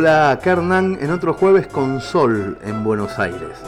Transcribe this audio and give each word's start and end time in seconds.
Hola, 0.00 0.38
Hernán 0.44 0.96
en 1.00 1.10
otro 1.10 1.34
jueves 1.34 1.66
con 1.66 2.00
sol 2.00 2.56
en 2.62 2.84
Buenos 2.84 3.18
Aires. 3.18 3.58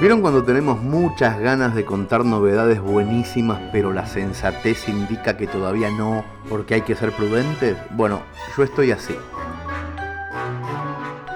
¿Vieron 0.00 0.20
cuando 0.20 0.42
tenemos 0.42 0.82
muchas 0.82 1.38
ganas 1.38 1.76
de 1.76 1.84
contar 1.84 2.24
novedades 2.24 2.80
buenísimas, 2.80 3.60
pero 3.70 3.92
la 3.92 4.04
sensatez 4.06 4.88
indica 4.88 5.36
que 5.36 5.46
todavía 5.46 5.88
no, 5.92 6.24
porque 6.48 6.74
hay 6.74 6.82
que 6.82 6.96
ser 6.96 7.12
prudentes? 7.12 7.76
Bueno, 7.92 8.22
yo 8.56 8.64
estoy 8.64 8.90
así. 8.90 9.14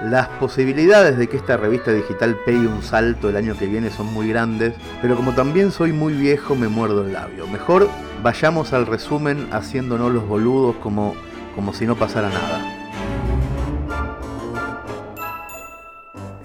Las 0.03 0.27
posibilidades 0.27 1.17
de 1.17 1.27
que 1.29 1.37
esta 1.37 1.55
revista 1.55 1.93
digital 1.93 2.35
pegue 2.45 2.67
un 2.67 2.83
salto 2.83 3.29
el 3.29 3.37
año 3.37 3.57
que 3.57 3.67
viene 3.67 3.91
son 3.91 4.13
muy 4.13 4.27
grandes, 4.27 4.73
pero 5.01 5.15
como 5.15 5.31
también 5.31 5.71
soy 5.71 5.93
muy 5.93 6.11
viejo 6.13 6.53
me 6.53 6.67
muerdo 6.67 7.05
el 7.05 7.13
labio. 7.13 7.47
Mejor 7.47 7.87
vayamos 8.21 8.73
al 8.73 8.87
resumen 8.87 9.47
haciéndonos 9.53 10.11
los 10.11 10.27
boludos 10.27 10.75
como, 10.77 11.15
como 11.57 11.73
si 11.73 11.85
no 11.85 11.95
pasara 11.95 12.29
nada. 12.29 12.73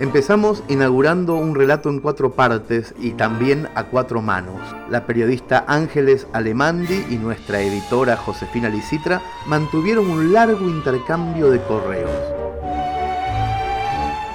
Empezamos 0.00 0.64
inaugurando 0.68 1.36
un 1.36 1.54
relato 1.54 1.88
en 1.88 2.00
cuatro 2.00 2.32
partes 2.32 2.92
y 2.98 3.12
también 3.12 3.68
a 3.76 3.84
cuatro 3.84 4.20
manos. 4.20 4.60
La 4.90 5.06
periodista 5.06 5.64
Ángeles 5.68 6.26
Alemandi 6.32 7.06
y 7.08 7.18
nuestra 7.18 7.60
editora 7.60 8.16
Josefina 8.16 8.68
Licitra 8.68 9.22
mantuvieron 9.46 10.10
un 10.10 10.32
largo 10.32 10.68
intercambio 10.68 11.48
de 11.52 11.62
correos 11.62 12.10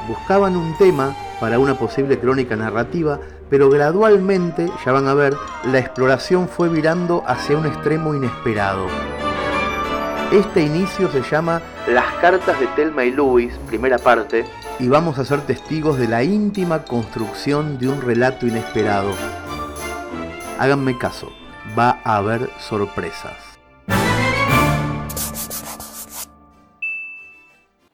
buscaban 0.08 0.56
un 0.56 0.74
tema 0.78 1.16
para 1.40 1.60
una 1.60 1.76
posible 1.76 2.20
crónica 2.20 2.56
narrativa, 2.56 3.20
pero 3.50 3.70
gradualmente, 3.70 4.72
ya 4.86 4.92
van 4.92 5.08
a 5.08 5.14
ver, 5.14 5.36
la 5.66 5.80
exploración 5.80 6.48
fue 6.48 6.70
virando 6.70 7.24
hacia 7.28 7.58
un 7.58 7.66
extremo 7.66 8.16
inesperado. 8.16 8.88
Este 10.32 10.62
inicio 10.62 11.10
se 11.10 11.22
llama 11.22 11.62
Las 11.88 12.14
cartas 12.16 12.60
de 12.60 12.68
Telma 12.76 13.06
y 13.06 13.12
Luis, 13.12 13.58
primera 13.66 13.98
parte, 13.98 14.44
y 14.78 14.90
vamos 14.90 15.18
a 15.20 15.24
ser 15.24 15.46
testigos 15.46 15.98
de 15.98 16.10
la 16.10 16.22
íntima 16.22 16.84
construcción 16.84 17.78
de 17.78 17.88
un 17.88 18.02
relato 18.02 18.46
inesperado. 18.46 19.14
Háganme 20.60 20.98
caso, 20.98 21.32
va 21.80 22.02
a 22.04 22.18
haber 22.18 22.50
sorpresas. 22.60 23.58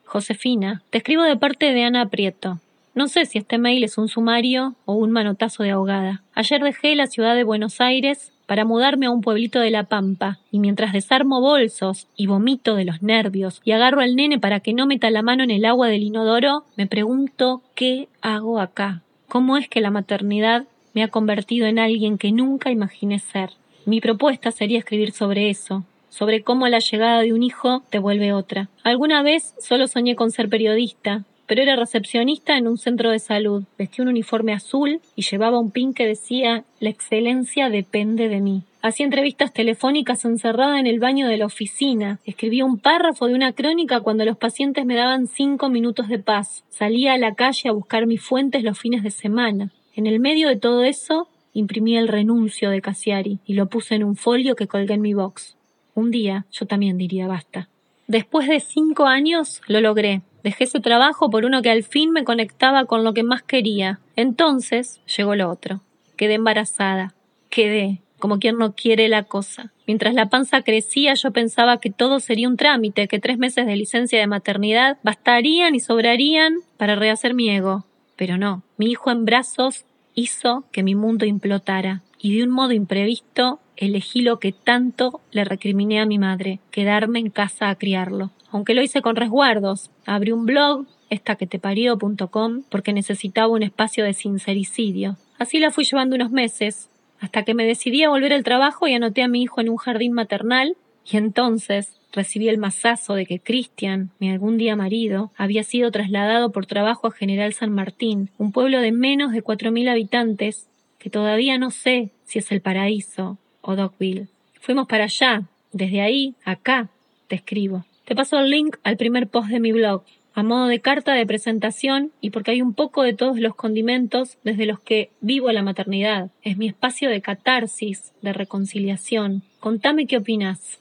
Josefina, 0.05 0.81
te 0.89 0.97
escribo 0.97 1.21
de 1.21 1.37
parte 1.37 1.71
de 1.71 1.83
Ana 1.83 2.09
Prieto. 2.09 2.57
No 2.95 3.09
sé 3.09 3.27
si 3.27 3.37
este 3.37 3.59
mail 3.59 3.83
es 3.83 3.99
un 3.99 4.07
sumario 4.07 4.73
o 4.85 4.95
un 4.95 5.11
manotazo 5.11 5.61
de 5.61 5.69
ahogada. 5.69 6.23
Ayer 6.33 6.63
dejé 6.63 6.95
la 6.95 7.05
ciudad 7.05 7.35
de 7.35 7.43
Buenos 7.43 7.79
Aires 7.79 8.32
para 8.53 8.65
mudarme 8.65 9.07
a 9.07 9.09
un 9.09 9.21
pueblito 9.21 9.59
de 9.61 9.71
La 9.71 9.85
Pampa, 9.85 10.37
y 10.51 10.59
mientras 10.59 10.93
desarmo 10.93 11.41
bolsos 11.41 12.05
y 12.15 12.27
vomito 12.27 12.75
de 12.75 12.85
los 12.85 13.01
nervios 13.01 13.59
y 13.65 13.71
agarro 13.71 13.99
al 13.99 14.15
nene 14.15 14.37
para 14.37 14.59
que 14.59 14.75
no 14.75 14.85
meta 14.85 15.09
la 15.09 15.23
mano 15.23 15.43
en 15.43 15.49
el 15.49 15.65
agua 15.65 15.87
del 15.87 16.03
inodoro, 16.03 16.63
me 16.75 16.85
pregunto 16.85 17.63
qué 17.73 18.09
hago 18.21 18.59
acá. 18.59 19.01
¿Cómo 19.27 19.57
es 19.57 19.67
que 19.67 19.81
la 19.81 19.89
maternidad 19.89 20.65
me 20.93 21.01
ha 21.01 21.07
convertido 21.07 21.65
en 21.65 21.79
alguien 21.79 22.19
que 22.19 22.31
nunca 22.31 22.69
imaginé 22.69 23.17
ser? 23.17 23.49
Mi 23.87 24.01
propuesta 24.01 24.51
sería 24.51 24.77
escribir 24.77 25.13
sobre 25.13 25.49
eso, 25.49 25.83
sobre 26.09 26.43
cómo 26.43 26.67
la 26.67 26.77
llegada 26.77 27.21
de 27.21 27.33
un 27.33 27.41
hijo 27.41 27.81
te 27.89 27.97
vuelve 27.97 28.33
otra. 28.33 28.69
Alguna 28.83 29.23
vez 29.23 29.55
solo 29.59 29.87
soñé 29.87 30.15
con 30.15 30.29
ser 30.29 30.47
periodista, 30.47 31.23
pero 31.53 31.61
era 31.61 31.75
recepcionista 31.75 32.57
en 32.57 32.67
un 32.67 32.79
centro 32.79 33.11
de 33.11 33.19
salud. 33.19 33.61
Vestía 33.77 34.01
un 34.01 34.09
uniforme 34.09 34.53
azul 34.53 35.01
y 35.15 35.21
llevaba 35.21 35.59
un 35.59 35.69
pin 35.69 35.93
que 35.93 36.07
decía 36.07 36.63
La 36.79 36.89
excelencia 36.89 37.69
depende 37.69 38.27
de 38.27 38.41
mí. 38.41 38.63
Hacía 38.81 39.05
entrevistas 39.05 39.53
telefónicas 39.53 40.25
encerrada 40.25 40.79
en 40.79 40.87
el 40.87 40.99
baño 40.99 41.27
de 41.27 41.37
la 41.37 41.45
oficina. 41.45 42.17
Escribía 42.25 42.65
un 42.65 42.79
párrafo 42.79 43.27
de 43.27 43.35
una 43.35 43.53
crónica 43.53 43.99
cuando 43.99 44.25
los 44.25 44.35
pacientes 44.35 44.83
me 44.87 44.95
daban 44.95 45.27
cinco 45.27 45.69
minutos 45.69 46.07
de 46.07 46.17
paz. 46.17 46.63
Salía 46.69 47.13
a 47.13 47.19
la 47.19 47.35
calle 47.35 47.69
a 47.69 47.73
buscar 47.73 48.07
mis 48.07 48.23
fuentes 48.23 48.63
los 48.63 48.79
fines 48.79 49.03
de 49.03 49.11
semana. 49.11 49.69
En 49.93 50.07
el 50.07 50.19
medio 50.19 50.47
de 50.47 50.55
todo 50.55 50.83
eso, 50.83 51.27
imprimí 51.53 51.97
el 51.97 52.07
renuncio 52.07 52.71
de 52.71 52.81
Cassiari 52.81 53.37
y 53.45 53.53
lo 53.53 53.67
puse 53.67 53.93
en 53.93 54.05
un 54.05 54.15
folio 54.15 54.55
que 54.55 54.65
colgué 54.65 54.95
en 54.95 55.01
mi 55.01 55.13
box. 55.13 55.55
Un 55.93 56.09
día 56.09 56.47
yo 56.51 56.65
también 56.65 56.97
diría 56.97 57.27
basta. 57.27 57.69
Después 58.07 58.47
de 58.47 58.59
cinco 58.59 59.05
años 59.05 59.61
lo 59.67 59.81
logré. 59.81 60.23
Dejé 60.43 60.65
ese 60.65 60.81
trabajo 60.81 61.29
por 61.29 61.45
uno 61.45 61.61
que 61.61 61.71
al 61.71 61.83
fin 61.83 62.11
me 62.11 62.25
conectaba 62.25 62.85
con 62.85 63.03
lo 63.03 63.13
que 63.13 63.23
más 63.23 63.43
quería. 63.43 63.99
Entonces 64.15 65.01
llegó 65.05 65.35
lo 65.35 65.49
otro. 65.49 65.81
Quedé 66.17 66.35
embarazada. 66.35 67.13
Quedé, 67.49 68.01
como 68.19 68.39
quien 68.39 68.57
no 68.57 68.75
quiere 68.75 69.07
la 69.07 69.23
cosa. 69.23 69.71
Mientras 69.87 70.13
la 70.13 70.27
panza 70.27 70.61
crecía 70.61 71.13
yo 71.13 71.31
pensaba 71.31 71.79
que 71.79 71.89
todo 71.89 72.19
sería 72.19 72.47
un 72.47 72.57
trámite, 72.57 73.07
que 73.07 73.19
tres 73.19 73.37
meses 73.37 73.65
de 73.65 73.75
licencia 73.75 74.19
de 74.19 74.27
maternidad 74.27 74.97
bastarían 75.03 75.75
y 75.75 75.79
sobrarían 75.79 76.55
para 76.77 76.95
rehacer 76.95 77.33
mi 77.33 77.49
ego. 77.49 77.85
Pero 78.15 78.37
no, 78.37 78.63
mi 78.77 78.87
hijo 78.87 79.11
en 79.11 79.25
brazos 79.25 79.85
hizo 80.13 80.65
que 80.71 80.83
mi 80.83 80.95
mundo 80.95 81.25
implotara. 81.25 82.03
Y 82.19 82.37
de 82.37 82.43
un 82.43 82.51
modo 82.51 82.73
imprevisto 82.73 83.59
elegí 83.75 84.21
lo 84.21 84.39
que 84.39 84.51
tanto 84.51 85.21
le 85.31 85.43
recriminé 85.43 85.99
a 85.99 86.05
mi 86.05 86.19
madre, 86.19 86.59
quedarme 86.71 87.19
en 87.19 87.29
casa 87.29 87.69
a 87.69 87.75
criarlo. 87.75 88.31
Aunque 88.53 88.75
lo 88.75 88.83
hice 88.83 89.01
con 89.01 89.15
resguardos, 89.15 89.89
abrí 90.05 90.31
un 90.31 90.45
blog, 90.45 90.85
estaqueteparió.com, 91.09 92.63
porque 92.69 92.93
necesitaba 92.93 93.47
un 93.47 93.63
espacio 93.63 94.05
de 94.05 94.13
sincericidio. 94.13 95.17
Así 95.39 95.57
la 95.57 95.71
fui 95.71 95.85
llevando 95.85 96.15
unos 96.15 96.29
meses, 96.29 96.87
hasta 97.19 97.41
que 97.43 97.55
me 97.55 97.65
decidí 97.65 98.03
a 98.03 98.09
volver 98.09 98.31
al 98.31 98.43
trabajo 98.43 98.87
y 98.87 98.93
anoté 98.93 99.23
a 99.23 99.27
mi 99.27 99.41
hijo 99.41 99.59
en 99.59 99.69
un 99.69 99.77
jardín 99.77 100.13
maternal, 100.13 100.77
y 101.03 101.17
entonces 101.17 101.97
recibí 102.11 102.47
el 102.47 102.59
mazazo 102.59 103.15
de 103.15 103.25
que 103.25 103.39
Cristian, 103.39 104.11
mi 104.19 104.29
algún 104.29 104.59
día 104.59 104.75
marido, 104.75 105.31
había 105.35 105.63
sido 105.63 105.89
trasladado 105.89 106.51
por 106.51 106.67
trabajo 106.67 107.07
a 107.07 107.11
General 107.11 107.53
San 107.53 107.71
Martín, 107.71 108.29
un 108.37 108.51
pueblo 108.51 108.81
de 108.81 108.91
menos 108.91 109.31
de 109.31 109.41
cuatro 109.41 109.71
mil 109.71 109.89
habitantes, 109.89 110.67
que 110.99 111.09
todavía 111.09 111.57
no 111.57 111.71
sé 111.71 112.11
si 112.23 112.37
es 112.37 112.51
el 112.51 112.61
paraíso 112.61 113.39
o 113.61 113.75
Dogville. 113.75 114.27
Fuimos 114.61 114.87
para 114.87 115.05
allá. 115.05 115.41
Desde 115.71 116.01
ahí, 116.01 116.35
acá, 116.45 116.89
te 117.27 117.35
escribo. 117.35 117.83
Te 118.05 118.15
paso 118.15 118.37
el 118.37 118.49
link 118.49 118.77
al 118.83 118.97
primer 118.97 119.29
post 119.29 119.47
de 119.49 119.61
mi 119.61 119.71
blog, 119.71 120.03
a 120.33 120.43
modo 120.43 120.67
de 120.67 120.81
carta 120.81 121.13
de 121.13 121.25
presentación 121.25 122.11
y 122.19 122.31
porque 122.31 122.51
hay 122.51 122.61
un 122.61 122.73
poco 122.73 123.01
de 123.03 123.13
todos 123.13 123.39
los 123.39 123.55
condimentos 123.55 124.37
desde 124.43 124.65
los 124.65 124.81
que 124.81 125.11
vivo 125.21 125.49
la 125.51 125.63
maternidad. 125.63 126.29
Es 126.41 126.57
mi 126.57 126.67
espacio 126.67 127.09
de 127.09 127.21
catarsis, 127.21 128.11
de 128.21 128.33
reconciliación. 128.33 129.43
Contame 129.61 130.05
qué 130.05 130.17
opinas. 130.17 130.79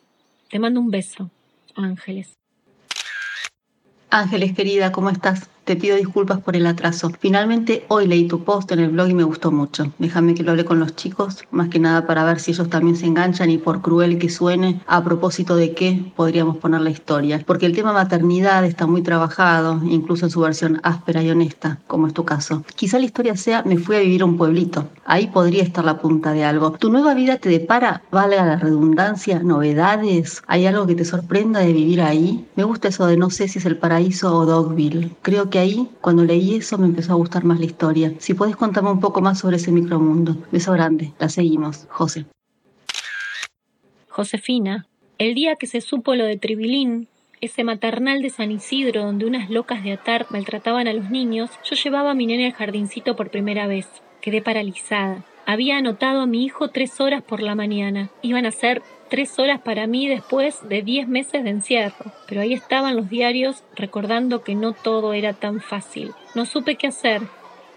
Te 0.50 0.58
mando 0.58 0.80
un 0.80 0.90
beso. 0.90 1.30
Ángeles. 1.76 2.32
Ángeles, 4.10 4.52
querida, 4.52 4.90
¿cómo 4.90 5.08
estás? 5.08 5.48
Te 5.64 5.76
pido 5.76 5.96
disculpas 5.96 6.40
por 6.40 6.56
el 6.56 6.66
atraso. 6.66 7.12
Finalmente 7.20 7.84
hoy 7.86 8.08
leí 8.08 8.26
tu 8.26 8.42
post 8.42 8.72
en 8.72 8.80
el 8.80 8.90
blog 8.90 9.10
y 9.10 9.14
me 9.14 9.22
gustó 9.22 9.52
mucho. 9.52 9.92
Déjame 10.00 10.34
que 10.34 10.42
lo 10.42 10.50
hable 10.50 10.64
con 10.64 10.80
los 10.80 10.96
chicos, 10.96 11.44
más 11.52 11.68
que 11.68 11.78
nada 11.78 12.04
para 12.04 12.24
ver 12.24 12.40
si 12.40 12.50
ellos 12.50 12.68
también 12.68 12.96
se 12.96 13.06
enganchan 13.06 13.48
y 13.48 13.58
por 13.58 13.80
cruel 13.80 14.18
que 14.18 14.28
suene, 14.28 14.80
a 14.88 15.04
propósito 15.04 15.54
de 15.54 15.72
qué 15.72 16.12
podríamos 16.16 16.56
poner 16.56 16.80
la 16.80 16.90
historia. 16.90 17.40
Porque 17.46 17.66
el 17.66 17.76
tema 17.76 17.92
maternidad 17.92 18.64
está 18.64 18.88
muy 18.88 19.02
trabajado, 19.02 19.80
incluso 19.84 20.26
en 20.26 20.32
su 20.32 20.40
versión 20.40 20.80
áspera 20.82 21.22
y 21.22 21.30
honesta, 21.30 21.78
como 21.86 22.08
es 22.08 22.12
tu 22.12 22.24
caso. 22.24 22.64
Quizá 22.74 22.98
la 22.98 23.04
historia 23.04 23.36
sea 23.36 23.62
me 23.62 23.78
fui 23.78 23.94
a 23.94 24.00
vivir 24.00 24.22
a 24.22 24.24
un 24.24 24.36
pueblito. 24.36 24.88
Ahí 25.04 25.28
podría 25.28 25.62
estar 25.62 25.84
la 25.84 26.00
punta 26.00 26.32
de 26.32 26.44
algo. 26.44 26.72
¿Tu 26.72 26.90
nueva 26.90 27.14
vida 27.14 27.36
te 27.36 27.48
depara, 27.48 28.02
valga 28.10 28.44
la 28.44 28.56
redundancia, 28.56 29.38
novedades? 29.38 30.42
¿Hay 30.48 30.66
algo 30.66 30.88
que 30.88 30.96
te 30.96 31.04
sorprenda 31.04 31.60
de 31.60 31.72
vivir 31.72 32.02
ahí? 32.02 32.48
Me 32.56 32.64
gusta 32.64 32.88
eso 32.88 33.06
de 33.06 33.16
no 33.16 33.30
sé 33.30 33.46
si 33.46 33.60
es 33.60 33.66
el 33.66 33.78
paraíso 33.78 34.36
o 34.36 34.44
Dogville. 34.44 35.12
Creo 35.22 35.50
que 35.50 35.58
ahí, 35.62 35.88
cuando 36.00 36.24
leí 36.24 36.56
eso, 36.56 36.78
me 36.78 36.86
empezó 36.86 37.12
a 37.12 37.16
gustar 37.16 37.44
más 37.44 37.58
la 37.58 37.66
historia. 37.66 38.12
Si 38.18 38.34
puedes 38.34 38.56
contarme 38.56 38.90
un 38.90 39.00
poco 39.00 39.20
más 39.20 39.38
sobre 39.38 39.56
ese 39.56 39.72
micromundo. 39.72 40.36
Beso 40.50 40.72
grande. 40.72 41.12
La 41.18 41.28
seguimos. 41.28 41.86
José. 41.88 42.26
Josefina, 44.08 44.86
el 45.18 45.34
día 45.34 45.56
que 45.56 45.66
se 45.66 45.80
supo 45.80 46.14
lo 46.14 46.24
de 46.24 46.36
Tribilín, 46.36 47.08
ese 47.40 47.64
maternal 47.64 48.22
de 48.22 48.30
San 48.30 48.52
Isidro 48.52 49.04
donde 49.04 49.24
unas 49.24 49.50
locas 49.50 49.82
de 49.82 49.92
atar 49.92 50.26
maltrataban 50.30 50.86
a 50.86 50.92
los 50.92 51.10
niños, 51.10 51.50
yo 51.64 51.76
llevaba 51.76 52.12
a 52.12 52.14
mi 52.14 52.26
nene 52.26 52.46
al 52.46 52.52
jardincito 52.52 53.16
por 53.16 53.30
primera 53.30 53.66
vez. 53.66 53.88
Quedé 54.20 54.42
paralizada. 54.42 55.24
Había 55.44 55.78
anotado 55.78 56.20
a 56.20 56.26
mi 56.26 56.44
hijo 56.44 56.68
tres 56.68 57.00
horas 57.00 57.22
por 57.22 57.42
la 57.42 57.56
mañana. 57.56 58.10
Iban 58.22 58.46
a 58.46 58.52
ser 58.52 58.82
tres 59.12 59.38
horas 59.38 59.60
para 59.60 59.86
mí 59.86 60.08
después 60.08 60.66
de 60.66 60.80
diez 60.80 61.06
meses 61.06 61.44
de 61.44 61.50
encierro. 61.50 62.10
Pero 62.26 62.40
ahí 62.40 62.54
estaban 62.54 62.96
los 62.96 63.10
diarios 63.10 63.62
recordando 63.76 64.42
que 64.42 64.54
no 64.54 64.72
todo 64.72 65.12
era 65.12 65.34
tan 65.34 65.60
fácil. 65.60 66.12
No 66.34 66.46
supe 66.46 66.76
qué 66.76 66.86
hacer. 66.86 67.20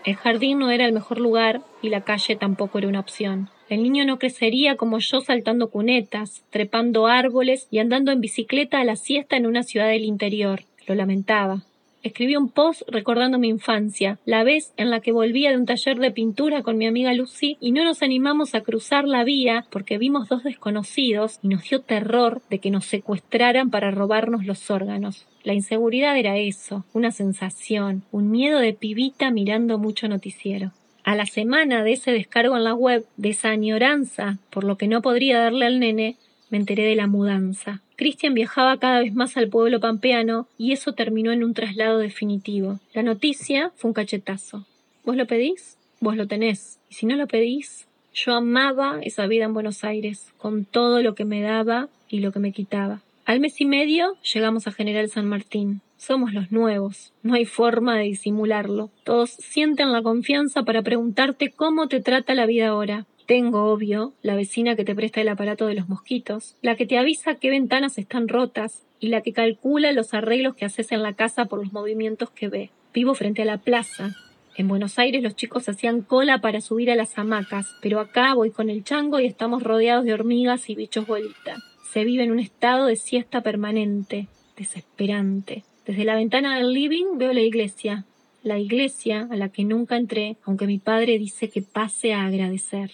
El 0.05 0.15
jardín 0.15 0.59
no 0.59 0.71
era 0.71 0.85
el 0.85 0.93
mejor 0.93 1.19
lugar 1.19 1.59
y 1.81 1.89
la 1.89 2.05
calle 2.05 2.37
tampoco 2.37 2.77
era 2.77 2.87
una 2.87 3.01
opción. 3.01 3.49
El 3.67 3.83
niño 3.83 4.05
no 4.05 4.17
crecería 4.17 4.77
como 4.77 4.99
yo 4.99 5.19
saltando 5.19 5.69
cunetas, 5.69 6.45
trepando 6.51 7.05
árboles 7.05 7.67
y 7.69 7.79
andando 7.79 8.13
en 8.13 8.21
bicicleta 8.21 8.79
a 8.79 8.85
la 8.85 8.95
siesta 8.95 9.35
en 9.35 9.45
una 9.45 9.63
ciudad 9.63 9.89
del 9.89 10.05
interior. 10.05 10.61
Lo 10.87 10.95
lamentaba. 10.95 11.63
Escribí 12.06 12.36
un 12.36 12.50
post 12.50 12.84
recordando 12.88 13.40
mi 13.40 13.50
infancia, 13.50 14.19
la 14.25 14.44
vez 14.44 14.75
en 14.78 14.92
la 14.92 15.00
que 15.00 15.12
volvía 15.12 15.50
de 15.50 15.57
un 15.57 15.66
taller 15.66 15.98
de 15.98 16.12
pintura 16.12 16.62
con 16.62 16.78
mi 16.78 16.86
amiga 16.86 17.12
Lucy 17.16 17.57
y 17.60 17.72
no 17.72 17.84
nos 17.84 18.04
animamos 18.04 18.54
a 18.54 18.62
cruzar 18.62 19.06
la 19.06 19.24
vía 19.24 19.66
porque 19.72 19.98
vimos 19.98 20.30
dos 20.30 20.44
desconocidos 20.44 21.40
y 21.42 21.48
nos 21.48 21.68
dio 21.68 21.81
terror 21.81 22.44
de 22.48 22.60
que 22.60 22.69
nos 22.69 22.86
secuestraran 22.86 23.72
para 23.72 23.90
robarnos 23.90 24.46
los 24.46 24.69
órganos. 24.69 25.25
La 25.42 25.56
inseguridad 25.56 26.16
era 26.16 26.38
eso, 26.38 26.86
una 26.94 27.10
sensación, 27.10 28.04
un 28.12 28.30
miedo 28.30 28.60
de 28.60 28.74
pibita 28.74 29.31
mirando 29.31 29.80
mucho 29.80 30.07
noticiero. 30.07 30.74
A 31.04 31.16
la 31.16 31.25
semana 31.25 31.84
de 31.84 31.94
ese 31.94 32.12
descargo 32.12 32.56
en 32.56 32.66
la 32.66 32.75
web, 32.75 33.07
de 33.18 33.30
esa 33.30 33.50
añoranza 33.50 34.38
por 34.52 34.63
lo 34.63 34.78
que 34.78 34.88
no 34.88 35.02
podría 35.02 35.40
darle 35.40 35.66
al 35.66 35.80
nene, 35.80 36.18
me 36.50 36.57
enteré 36.57 36.83
de 36.83 36.95
la 36.95 37.07
mudanza. 37.07 37.81
Cristian 37.95 38.33
viajaba 38.33 38.77
cada 38.77 39.00
vez 39.00 39.13
más 39.13 39.38
al 39.38 39.50
pueblo 39.50 39.80
pampeano 39.80 40.47
y 40.57 40.74
eso 40.74 40.94
terminó 40.94 41.31
en 41.31 41.44
un 41.44 41.53
traslado 41.53 42.00
definitivo. 42.00 42.80
La 42.94 43.03
noticia 43.03 43.71
fue 43.75 43.89
un 43.89 43.94
cachetazo. 43.94 44.65
¿Vos 45.03 45.15
lo 45.15 45.27
pedís? 45.27 45.77
Vos 46.00 46.15
lo 46.15 46.27
tenés. 46.27 46.80
Y 46.89 46.95
si 46.95 47.06
no 47.06 47.15
lo 47.15 47.27
pedís, 47.27 47.88
yo 48.13 48.33
amaba 48.33 49.00
esa 49.01 49.27
vida 49.27 49.45
en 49.45 49.53
Buenos 49.53 49.83
Aires, 49.83 50.33
con 50.38 50.65
todo 50.65 51.01
lo 51.01 51.15
que 51.15 51.25
me 51.25 51.42
daba 51.42 51.89
y 52.09 52.19
lo 52.19 52.31
que 52.31 52.39
me 52.39 52.51
quitaba. 52.51 53.01
Al 53.25 53.39
mes 53.39 53.59
y 53.59 53.65
medio 53.65 54.15
llegamos 54.21 54.68
a 54.68 54.71
General 54.71 55.09
San 55.09 55.27
Martín. 55.27 55.81
Somos 55.97 56.33
los 56.33 56.51
nuevos, 56.51 57.12
no 57.24 57.33
hay 57.33 57.45
forma 57.45 57.97
de 57.97 58.03
disimularlo. 58.03 58.92
Todos 59.03 59.31
sienten 59.31 59.92
la 59.92 60.03
confianza 60.03 60.63
para 60.63 60.83
preguntarte 60.83 61.51
cómo 61.51 61.88
te 61.88 62.01
trata 62.01 62.36
la 62.36 62.45
vida 62.45 62.68
ahora. 62.68 63.06
Tengo, 63.25 63.72
obvio, 63.72 64.13
la 64.22 64.36
vecina 64.36 64.75
que 64.75 64.86
te 64.86 64.94
presta 64.94 65.19
el 65.19 65.30
aparato 65.30 65.66
de 65.66 65.74
los 65.74 65.89
mosquitos, 65.89 66.56
la 66.62 66.75
que 66.75 66.86
te 66.86 67.00
avisa 67.00 67.36
qué 67.36 67.50
ventanas 67.50 67.98
están 67.98 68.27
rotas 68.27 68.86
y 69.00 69.07
la 69.07 69.22
que 69.22 69.33
calcula 69.33 69.92
los 69.94 70.13
arreglos 70.13 70.56
que 70.56 70.66
haces 70.66 70.92
en 70.92 71.01
la 71.01 71.13
casa 71.13 71.45
por 71.45 71.60
los 71.60 71.74
movimientos 71.74 72.30
que 72.30 72.50
ve. 72.50 72.69
Vivo 72.94 73.16
frente 73.16 73.42
a 73.42 73.45
la 73.45 73.57
plaza. 73.57 74.16
En 74.56 74.68
Buenos 74.68 75.00
Aires 75.00 75.24
los 75.24 75.36
chicos 75.36 75.68
hacían 75.68 76.01
cola 76.01 76.39
para 76.39 76.62
subir 76.62 76.92
a 76.92 76.95
las 76.95 77.18
hamacas, 77.18 77.75
pero 77.81 78.00
acá 78.00 78.36
voy 78.36 78.51
con 78.51 78.69
el 78.69 78.83
chango 78.83 79.19
y 79.19 79.25
estamos 79.25 79.63
rodeados 79.63 80.06
de 80.06 80.13
hormigas 80.13 80.69
y 80.69 80.75
bichos 80.75 81.07
bolita. 81.07 81.57
Se 81.92 82.04
vive 82.04 82.24
en 82.24 82.31
un 82.31 82.39
estado 82.39 82.86
de 82.86 82.95
siesta 82.95 83.42
permanente, 83.42 84.28
desesperante. 84.56 85.63
Desde 85.88 86.06
la 86.06 86.16
ventana 86.16 86.57
del 86.57 86.74
living 86.74 87.18
veo 87.18 87.33
la 87.33 87.42
iglesia, 87.42 88.06
la 88.44 88.60
iglesia 88.60 89.28
a 89.31 89.36
la 89.36 89.50
que 89.50 89.66
nunca 89.66 89.98
entré, 89.98 90.38
aunque 90.44 90.68
mi 90.68 90.78
padre 90.78 91.18
dice 91.18 91.50
que 91.50 91.63
pase 91.63 92.13
a 92.13 92.25
agradecer. 92.25 92.92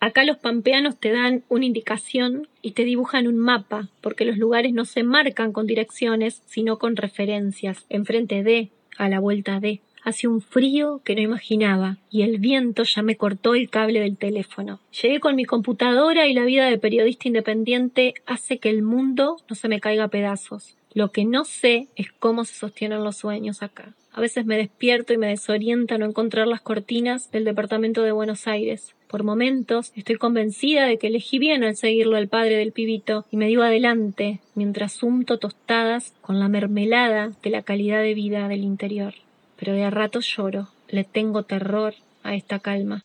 Acá 0.00 0.24
los 0.24 0.38
pampeanos 0.38 0.98
te 0.98 1.12
dan 1.12 1.44
una 1.50 1.66
indicación 1.66 2.48
y 2.62 2.70
te 2.70 2.84
dibujan 2.84 3.26
un 3.26 3.36
mapa, 3.36 3.90
porque 4.00 4.24
los 4.24 4.38
lugares 4.38 4.72
no 4.72 4.86
se 4.86 5.02
marcan 5.02 5.52
con 5.52 5.66
direcciones, 5.66 6.42
sino 6.46 6.78
con 6.78 6.96
referencias, 6.96 7.84
enfrente 7.90 8.42
de, 8.42 8.70
a 8.96 9.10
la 9.10 9.20
vuelta 9.20 9.60
de. 9.60 9.82
Hacía 10.02 10.30
un 10.30 10.40
frío 10.40 11.02
que 11.04 11.14
no 11.14 11.20
imaginaba 11.20 11.98
y 12.10 12.22
el 12.22 12.38
viento 12.38 12.84
ya 12.84 13.02
me 13.02 13.16
cortó 13.16 13.54
el 13.54 13.68
cable 13.68 14.00
del 14.00 14.16
teléfono. 14.16 14.80
Llegué 15.02 15.20
con 15.20 15.36
mi 15.36 15.44
computadora 15.44 16.26
y 16.26 16.32
la 16.32 16.44
vida 16.44 16.64
de 16.64 16.78
periodista 16.78 17.28
independiente 17.28 18.14
hace 18.24 18.56
que 18.56 18.70
el 18.70 18.80
mundo 18.80 19.36
no 19.50 19.54
se 19.54 19.68
me 19.68 19.80
caiga 19.80 20.04
a 20.04 20.08
pedazos. 20.08 20.78
Lo 20.94 21.12
que 21.12 21.26
no 21.26 21.44
sé 21.44 21.88
es 21.96 22.10
cómo 22.10 22.46
se 22.46 22.54
sostienen 22.54 23.04
los 23.04 23.18
sueños 23.18 23.62
acá. 23.62 23.94
A 24.12 24.20
veces 24.20 24.44
me 24.44 24.56
despierto 24.56 25.12
y 25.12 25.18
me 25.18 25.28
desorienta 25.28 25.96
no 25.96 26.04
encontrar 26.04 26.48
las 26.48 26.60
cortinas 26.60 27.30
del 27.30 27.44
departamento 27.44 28.02
de 28.02 28.10
Buenos 28.10 28.48
Aires. 28.48 28.96
Por 29.06 29.22
momentos 29.22 29.92
estoy 29.94 30.16
convencida 30.16 30.84
de 30.84 30.98
que 30.98 31.06
elegí 31.06 31.38
bien 31.38 31.62
al 31.62 31.76
seguirlo 31.76 32.16
al 32.16 32.26
padre 32.26 32.56
del 32.56 32.72
pibito 32.72 33.24
y 33.30 33.36
me 33.36 33.46
dio 33.46 33.62
adelante 33.62 34.40
mientras 34.56 35.00
unto 35.04 35.38
tostadas 35.38 36.12
con 36.22 36.40
la 36.40 36.48
mermelada 36.48 37.32
de 37.40 37.50
la 37.50 37.62
calidad 37.62 38.02
de 38.02 38.14
vida 38.14 38.48
del 38.48 38.64
interior. 38.64 39.14
Pero 39.56 39.74
de 39.74 39.84
a 39.84 39.90
rato 39.90 40.18
lloro, 40.20 40.68
le 40.88 41.04
tengo 41.04 41.44
terror 41.44 41.94
a 42.24 42.34
esta 42.34 42.58
calma. 42.58 43.04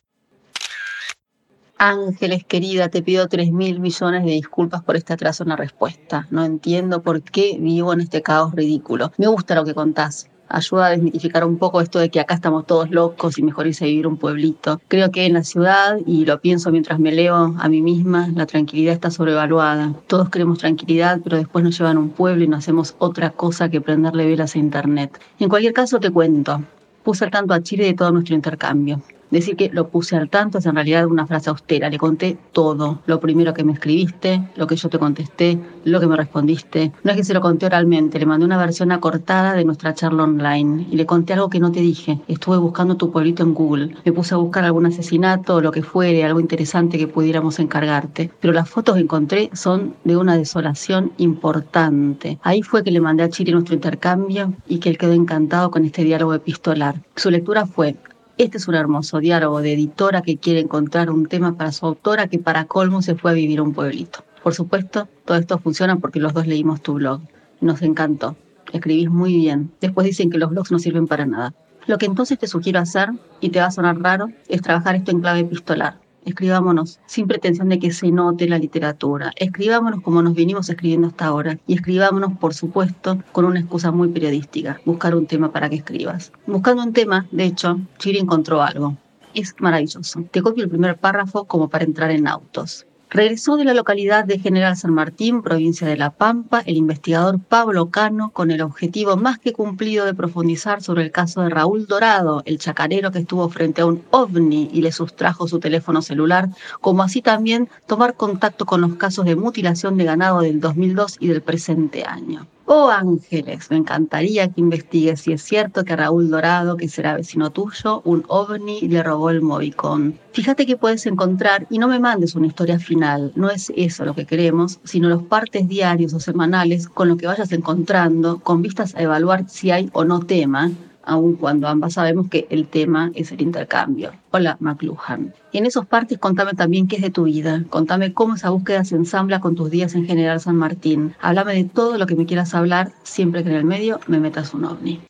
Ángeles, 1.78 2.42
querida, 2.44 2.88
te 2.88 3.02
pido 3.02 3.28
tres 3.28 3.52
mil 3.52 3.78
millones 3.78 4.24
de 4.24 4.32
disculpas 4.32 4.82
por 4.82 4.96
este 4.96 5.12
atraso 5.12 5.44
en 5.44 5.50
la 5.50 5.56
respuesta. 5.56 6.26
No 6.30 6.44
entiendo 6.44 7.02
por 7.02 7.22
qué 7.22 7.58
vivo 7.60 7.92
en 7.92 8.00
este 8.00 8.22
caos 8.22 8.54
ridículo. 8.54 9.12
Me 9.18 9.28
gusta 9.28 9.54
lo 9.54 9.64
que 9.64 9.74
contás 9.74 10.30
ayuda 10.48 10.86
a 10.86 10.90
desmitificar 10.90 11.44
un 11.44 11.58
poco 11.58 11.80
esto 11.80 11.98
de 11.98 12.10
que 12.10 12.20
acá 12.20 12.34
estamos 12.34 12.66
todos 12.66 12.90
locos 12.90 13.38
y 13.38 13.42
mejor 13.42 13.66
irse 13.66 13.84
a 13.84 13.88
vivir 13.88 14.06
un 14.06 14.16
pueblito. 14.16 14.80
Creo 14.88 15.10
que 15.10 15.26
en 15.26 15.34
la 15.34 15.44
ciudad, 15.44 15.98
y 16.06 16.24
lo 16.24 16.40
pienso 16.40 16.70
mientras 16.70 16.98
me 16.98 17.12
leo 17.12 17.54
a 17.58 17.68
mí 17.68 17.82
misma, 17.82 18.28
la 18.34 18.46
tranquilidad 18.46 18.94
está 18.94 19.10
sobrevaluada. 19.10 19.92
Todos 20.06 20.30
queremos 20.30 20.58
tranquilidad, 20.58 21.20
pero 21.22 21.36
después 21.36 21.64
nos 21.64 21.78
llevan 21.78 21.96
a 21.96 22.00
un 22.00 22.10
pueblo 22.10 22.44
y 22.44 22.48
no 22.48 22.56
hacemos 22.56 22.94
otra 22.98 23.30
cosa 23.30 23.68
que 23.68 23.80
prenderle 23.80 24.26
velas 24.26 24.54
a 24.54 24.58
internet. 24.58 25.20
En 25.38 25.48
cualquier 25.48 25.72
caso 25.72 25.98
te 26.00 26.10
cuento, 26.10 26.62
puse 27.02 27.24
al 27.24 27.30
tanto 27.30 27.54
a 27.54 27.62
Chile 27.62 27.84
de 27.84 27.94
todo 27.94 28.12
nuestro 28.12 28.34
intercambio. 28.34 29.00
Decir 29.30 29.56
que 29.56 29.70
lo 29.72 29.88
puse 29.88 30.16
al 30.16 30.28
tanto 30.28 30.58
es 30.58 30.66
en 30.66 30.74
realidad 30.74 31.06
una 31.06 31.26
frase 31.26 31.50
austera. 31.50 31.90
Le 31.90 31.98
conté 31.98 32.38
todo. 32.52 33.00
Lo 33.06 33.20
primero 33.20 33.52
que 33.54 33.64
me 33.64 33.72
escribiste, 33.72 34.48
lo 34.56 34.66
que 34.66 34.76
yo 34.76 34.88
te 34.88 34.98
contesté, 34.98 35.58
lo 35.84 36.00
que 36.00 36.06
me 36.06 36.16
respondiste. 36.16 36.92
No 37.02 37.10
es 37.10 37.16
que 37.16 37.24
se 37.24 37.34
lo 37.34 37.40
conté 37.40 37.66
oralmente, 37.66 38.18
le 38.18 38.26
mandé 38.26 38.46
una 38.46 38.58
versión 38.58 38.92
acortada 38.92 39.54
de 39.54 39.64
nuestra 39.64 39.94
charla 39.94 40.24
online 40.24 40.86
y 40.90 40.96
le 40.96 41.06
conté 41.06 41.32
algo 41.32 41.50
que 41.50 41.60
no 41.60 41.72
te 41.72 41.80
dije. 41.80 42.20
Estuve 42.28 42.58
buscando 42.58 42.96
tu 42.96 43.10
pueblito 43.10 43.42
en 43.42 43.54
Google. 43.54 43.96
Me 44.04 44.12
puse 44.12 44.34
a 44.34 44.38
buscar 44.38 44.64
algún 44.64 44.86
asesinato 44.86 45.56
o 45.56 45.60
lo 45.60 45.72
que 45.72 45.82
fuere, 45.82 46.24
algo 46.24 46.40
interesante 46.40 46.98
que 46.98 47.08
pudiéramos 47.08 47.58
encargarte. 47.58 48.30
Pero 48.40 48.52
las 48.52 48.68
fotos 48.68 48.94
que 48.94 49.02
encontré 49.02 49.50
son 49.54 49.94
de 50.04 50.16
una 50.16 50.36
desolación 50.36 51.12
importante. 51.18 52.38
Ahí 52.42 52.62
fue 52.62 52.84
que 52.84 52.90
le 52.90 53.00
mandé 53.00 53.24
a 53.24 53.28
Chile 53.28 53.52
nuestro 53.52 53.74
intercambio 53.74 54.54
y 54.68 54.78
que 54.78 54.88
él 54.88 54.98
quedó 54.98 55.12
encantado 55.12 55.70
con 55.70 55.84
este 55.84 56.04
diálogo 56.04 56.34
epistolar. 56.34 57.02
Su 57.16 57.30
lectura 57.30 57.66
fue 57.66 57.96
este 58.38 58.58
es 58.58 58.68
un 58.68 58.74
hermoso 58.74 59.18
diálogo 59.20 59.62
de 59.62 59.72
editora 59.72 60.22
que 60.22 60.36
quiere 60.36 60.60
encontrar 60.60 61.10
un 61.10 61.26
tema 61.26 61.56
para 61.56 61.72
su 61.72 61.86
autora 61.86 62.28
que 62.28 62.38
para 62.38 62.66
colmo 62.66 63.02
se 63.02 63.14
fue 63.14 63.30
a 63.30 63.34
vivir 63.34 63.60
a 63.60 63.62
un 63.62 63.72
pueblito. 63.72 64.24
Por 64.42 64.54
supuesto, 64.54 65.08
todo 65.24 65.38
esto 65.38 65.58
funciona 65.58 65.96
porque 65.96 66.20
los 66.20 66.34
dos 66.34 66.46
leímos 66.46 66.82
tu 66.82 66.94
blog. 66.94 67.20
Nos 67.60 67.82
encantó. 67.82 68.36
Escribís 68.72 69.10
muy 69.10 69.34
bien. 69.34 69.72
Después 69.80 70.06
dicen 70.06 70.30
que 70.30 70.38
los 70.38 70.50
blogs 70.50 70.70
no 70.70 70.78
sirven 70.78 71.06
para 71.06 71.24
nada. 71.24 71.54
Lo 71.86 71.98
que 71.98 72.06
entonces 72.06 72.38
te 72.38 72.46
sugiero 72.46 72.80
hacer, 72.80 73.10
y 73.40 73.50
te 73.50 73.60
va 73.60 73.66
a 73.66 73.70
sonar 73.70 73.98
raro, 74.00 74.28
es 74.48 74.60
trabajar 74.60 74.96
esto 74.96 75.12
en 75.12 75.20
clave 75.20 75.40
epistolar 75.40 76.05
escribámonos 76.26 77.00
sin 77.06 77.26
pretensión 77.26 77.70
de 77.70 77.78
que 77.78 77.92
se 77.92 78.10
note 78.10 78.48
la 78.48 78.58
literatura. 78.58 79.32
Escribámonos 79.36 80.02
como 80.02 80.20
nos 80.20 80.34
vinimos 80.34 80.68
escribiendo 80.68 81.06
hasta 81.06 81.26
ahora 81.26 81.58
y 81.66 81.74
escribámonos, 81.74 82.36
por 82.38 82.52
supuesto, 82.52 83.22
con 83.32 83.46
una 83.46 83.60
excusa 83.60 83.90
muy 83.90 84.08
periodística, 84.08 84.80
buscar 84.84 85.14
un 85.14 85.26
tema 85.26 85.50
para 85.50 85.70
que 85.70 85.76
escribas. 85.76 86.32
Buscando 86.46 86.82
un 86.82 86.92
tema, 86.92 87.26
de 87.30 87.44
hecho, 87.44 87.80
Chiri 87.98 88.18
encontró 88.18 88.62
algo. 88.62 88.96
Es 89.34 89.54
maravilloso. 89.58 90.24
Te 90.30 90.42
copio 90.42 90.64
el 90.64 90.70
primer 90.70 90.98
párrafo 90.98 91.44
como 91.44 91.68
para 91.68 91.84
entrar 91.84 92.10
en 92.10 92.26
autos. 92.26 92.86
Regresó 93.16 93.56
de 93.56 93.64
la 93.64 93.72
localidad 93.72 94.26
de 94.26 94.38
General 94.38 94.76
San 94.76 94.92
Martín, 94.92 95.40
provincia 95.40 95.88
de 95.88 95.96
La 95.96 96.10
Pampa, 96.10 96.60
el 96.66 96.76
investigador 96.76 97.40
Pablo 97.40 97.88
Cano 97.90 98.28
con 98.30 98.50
el 98.50 98.60
objetivo 98.60 99.16
más 99.16 99.38
que 99.38 99.54
cumplido 99.54 100.04
de 100.04 100.12
profundizar 100.12 100.82
sobre 100.82 101.04
el 101.04 101.12
caso 101.12 101.40
de 101.40 101.48
Raúl 101.48 101.86
Dorado, 101.86 102.42
el 102.44 102.58
chacarero 102.58 103.12
que 103.12 103.20
estuvo 103.20 103.48
frente 103.48 103.80
a 103.80 103.86
un 103.86 104.04
ovni 104.10 104.68
y 104.70 104.82
le 104.82 104.92
sustrajo 104.92 105.48
su 105.48 105.60
teléfono 105.60 106.02
celular, 106.02 106.50
como 106.82 107.02
así 107.02 107.22
también 107.22 107.70
tomar 107.86 108.16
contacto 108.16 108.66
con 108.66 108.82
los 108.82 108.96
casos 108.96 109.24
de 109.24 109.34
mutilación 109.34 109.96
de 109.96 110.04
ganado 110.04 110.40
del 110.40 110.60
2002 110.60 111.16
y 111.18 111.28
del 111.28 111.40
presente 111.40 112.04
año. 112.04 112.46
Oh 112.68 112.90
Ángeles, 112.90 113.70
me 113.70 113.76
encantaría 113.76 114.48
que 114.48 114.60
investigues 114.60 115.20
si 115.20 115.32
es 115.32 115.42
cierto 115.42 115.84
que 115.84 115.94
Raúl 115.94 116.28
Dorado, 116.28 116.76
que 116.76 116.88
será 116.88 117.14
vecino 117.14 117.50
tuyo, 117.50 118.02
un 118.04 118.24
ovni 118.26 118.80
le 118.80 119.04
robó 119.04 119.30
el 119.30 119.40
Movicon. 119.40 120.18
Fíjate 120.32 120.66
que 120.66 120.76
puedes 120.76 121.06
encontrar, 121.06 121.68
y 121.70 121.78
no 121.78 121.86
me 121.86 122.00
mandes 122.00 122.34
una 122.34 122.48
historia 122.48 122.80
final, 122.80 123.30
no 123.36 123.50
es 123.50 123.72
eso 123.76 124.04
lo 124.04 124.16
que 124.16 124.26
queremos, 124.26 124.80
sino 124.82 125.08
los 125.08 125.22
partes 125.22 125.68
diarios 125.68 126.12
o 126.12 126.18
semanales 126.18 126.88
con 126.88 127.08
lo 127.08 127.16
que 127.16 127.28
vayas 127.28 127.52
encontrando, 127.52 128.40
con 128.40 128.62
vistas 128.62 128.96
a 128.96 129.02
evaluar 129.02 129.48
si 129.48 129.70
hay 129.70 129.88
o 129.92 130.04
no 130.04 130.18
tema, 130.18 130.72
aun 131.06 131.36
cuando 131.36 131.68
ambas 131.68 131.94
sabemos 131.94 132.28
que 132.28 132.46
el 132.50 132.66
tema 132.66 133.10
es 133.14 133.32
el 133.32 133.40
intercambio. 133.40 134.12
Hola, 134.32 134.56
McLuhan. 134.60 135.32
En 135.52 135.64
esos 135.64 135.86
partes 135.86 136.18
contame 136.18 136.52
también 136.52 136.88
qué 136.88 136.96
es 136.96 137.02
de 137.02 137.10
tu 137.10 137.24
vida. 137.24 137.64
Contame 137.70 138.12
cómo 138.12 138.34
esa 138.34 138.50
búsqueda 138.50 138.84
se 138.84 138.96
ensambla 138.96 139.40
con 139.40 139.54
tus 139.54 139.70
días 139.70 139.94
en 139.94 140.06
General 140.06 140.40
San 140.40 140.56
Martín. 140.56 141.14
Háblame 141.20 141.54
de 141.54 141.64
todo 141.64 141.96
lo 141.96 142.06
que 142.06 142.16
me 142.16 142.26
quieras 142.26 142.54
hablar, 142.54 142.92
siempre 143.04 143.42
que 143.42 143.50
en 143.50 143.56
el 143.56 143.64
medio 143.64 144.00
me 144.06 144.20
metas 144.20 144.52
un 144.52 144.64
ovni. 144.64 145.00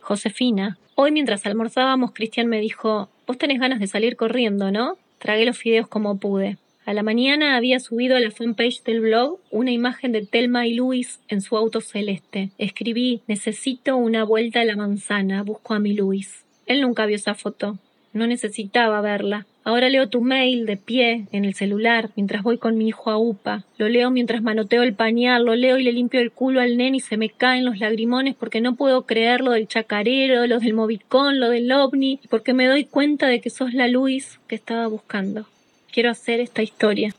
Josefina, 0.00 0.78
hoy 0.94 1.12
mientras 1.12 1.44
almorzábamos, 1.46 2.12
Cristian 2.12 2.46
me 2.46 2.60
dijo, 2.60 3.08
vos 3.26 3.38
tenés 3.38 3.60
ganas 3.60 3.80
de 3.80 3.86
salir 3.86 4.16
corriendo, 4.16 4.70
¿no? 4.70 4.96
Tragué 5.18 5.44
los 5.44 5.58
fideos 5.58 5.86
como 5.86 6.16
pude. 6.16 6.58
A 6.84 6.94
la 6.94 7.04
mañana 7.04 7.56
había 7.56 7.78
subido 7.78 8.16
a 8.16 8.20
la 8.20 8.32
fanpage 8.32 8.82
del 8.82 9.00
blog 9.00 9.38
una 9.52 9.70
imagen 9.70 10.10
de 10.10 10.26
Telma 10.26 10.66
y 10.66 10.74
Luis 10.74 11.20
en 11.28 11.40
su 11.40 11.56
auto 11.56 11.80
celeste. 11.80 12.50
Escribí, 12.58 13.20
necesito 13.28 13.96
una 13.96 14.24
vuelta 14.24 14.62
a 14.62 14.64
la 14.64 14.74
manzana, 14.74 15.44
busco 15.44 15.74
a 15.74 15.78
mi 15.78 15.94
Luis. 15.94 16.44
Él 16.66 16.80
nunca 16.80 17.06
vio 17.06 17.14
esa 17.14 17.34
foto. 17.34 17.78
No 18.12 18.26
necesitaba 18.26 19.00
verla. 19.00 19.46
Ahora 19.62 19.88
leo 19.88 20.08
tu 20.08 20.22
mail 20.22 20.66
de 20.66 20.76
pie 20.76 21.28
en 21.30 21.44
el 21.44 21.54
celular 21.54 22.10
mientras 22.16 22.42
voy 22.42 22.58
con 22.58 22.76
mi 22.76 22.88
hijo 22.88 23.12
a 23.12 23.16
UPA. 23.16 23.64
Lo 23.78 23.88
leo 23.88 24.10
mientras 24.10 24.42
manoteo 24.42 24.82
el 24.82 24.92
pañal, 24.92 25.44
lo 25.44 25.54
leo 25.54 25.78
y 25.78 25.84
le 25.84 25.92
limpio 25.92 26.20
el 26.20 26.32
culo 26.32 26.60
al 26.60 26.76
nen 26.76 26.96
y 26.96 27.00
se 27.00 27.16
me 27.16 27.30
caen 27.30 27.64
los 27.64 27.78
lagrimones 27.78 28.34
porque 28.34 28.60
no 28.60 28.74
puedo 28.74 29.06
creer 29.06 29.40
lo 29.40 29.52
del 29.52 29.68
chacarero, 29.68 30.48
lo 30.48 30.58
del 30.58 30.74
movicón, 30.74 31.38
lo 31.38 31.48
del 31.48 31.70
ovni, 31.70 32.18
porque 32.28 32.54
me 32.54 32.66
doy 32.66 32.86
cuenta 32.86 33.28
de 33.28 33.40
que 33.40 33.50
sos 33.50 33.72
la 33.72 33.86
Luis 33.86 34.40
que 34.48 34.56
estaba 34.56 34.88
buscando. 34.88 35.46
Quiero 35.92 36.10
hacer 36.10 36.40
esta 36.40 36.62
historia. 36.62 37.14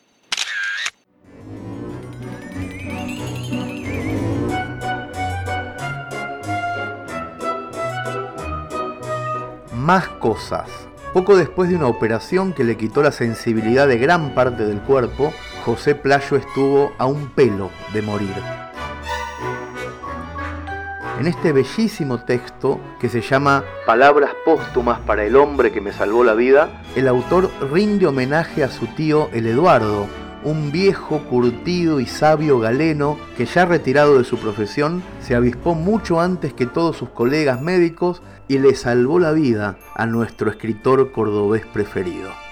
Más 9.75 10.07
cosas. 10.07 10.67
Poco 11.13 11.37
después 11.37 11.69
de 11.69 11.75
una 11.75 11.85
operación 11.85 12.53
que 12.53 12.63
le 12.63 12.75
quitó 12.75 13.03
la 13.03 13.11
sensibilidad 13.11 13.87
de 13.87 13.99
gran 13.99 14.33
parte 14.33 14.65
del 14.65 14.81
cuerpo, 14.81 15.31
José 15.63 15.93
Playo 15.93 16.35
estuvo 16.35 16.93
a 16.97 17.05
un 17.05 17.29
pelo 17.29 17.69
de 17.93 18.01
morir. 18.01 18.62
En 21.23 21.29
este 21.29 21.53
bellísimo 21.53 22.25
texto 22.25 22.81
que 22.99 23.07
se 23.07 23.21
llama 23.21 23.63
Palabras 23.85 24.31
póstumas 24.43 24.99
para 24.99 25.23
el 25.23 25.37
hombre 25.37 25.71
que 25.71 25.79
me 25.79 25.93
salvó 25.93 26.25
la 26.25 26.33
vida, 26.33 26.83
el 26.97 27.07
autor 27.07 27.49
rinde 27.71 28.07
homenaje 28.07 28.61
a 28.61 28.67
su 28.67 28.87
tío 28.87 29.29
el 29.31 29.47
Eduardo, 29.47 30.07
un 30.43 30.73
viejo, 30.73 31.19
curtido 31.29 32.01
y 32.01 32.07
sabio 32.07 32.59
galeno 32.59 33.17
que 33.37 33.45
ya 33.45 33.63
retirado 33.63 34.17
de 34.17 34.25
su 34.25 34.37
profesión 34.37 35.01
se 35.21 35.33
avispó 35.33 35.75
mucho 35.75 36.19
antes 36.19 36.53
que 36.53 36.65
todos 36.65 36.97
sus 36.97 37.07
colegas 37.07 37.61
médicos 37.61 38.21
y 38.49 38.57
le 38.57 38.75
salvó 38.75 39.17
la 39.17 39.31
vida 39.31 39.77
a 39.95 40.05
nuestro 40.05 40.49
escritor 40.49 41.13
cordobés 41.13 41.65
preferido. 41.65 42.42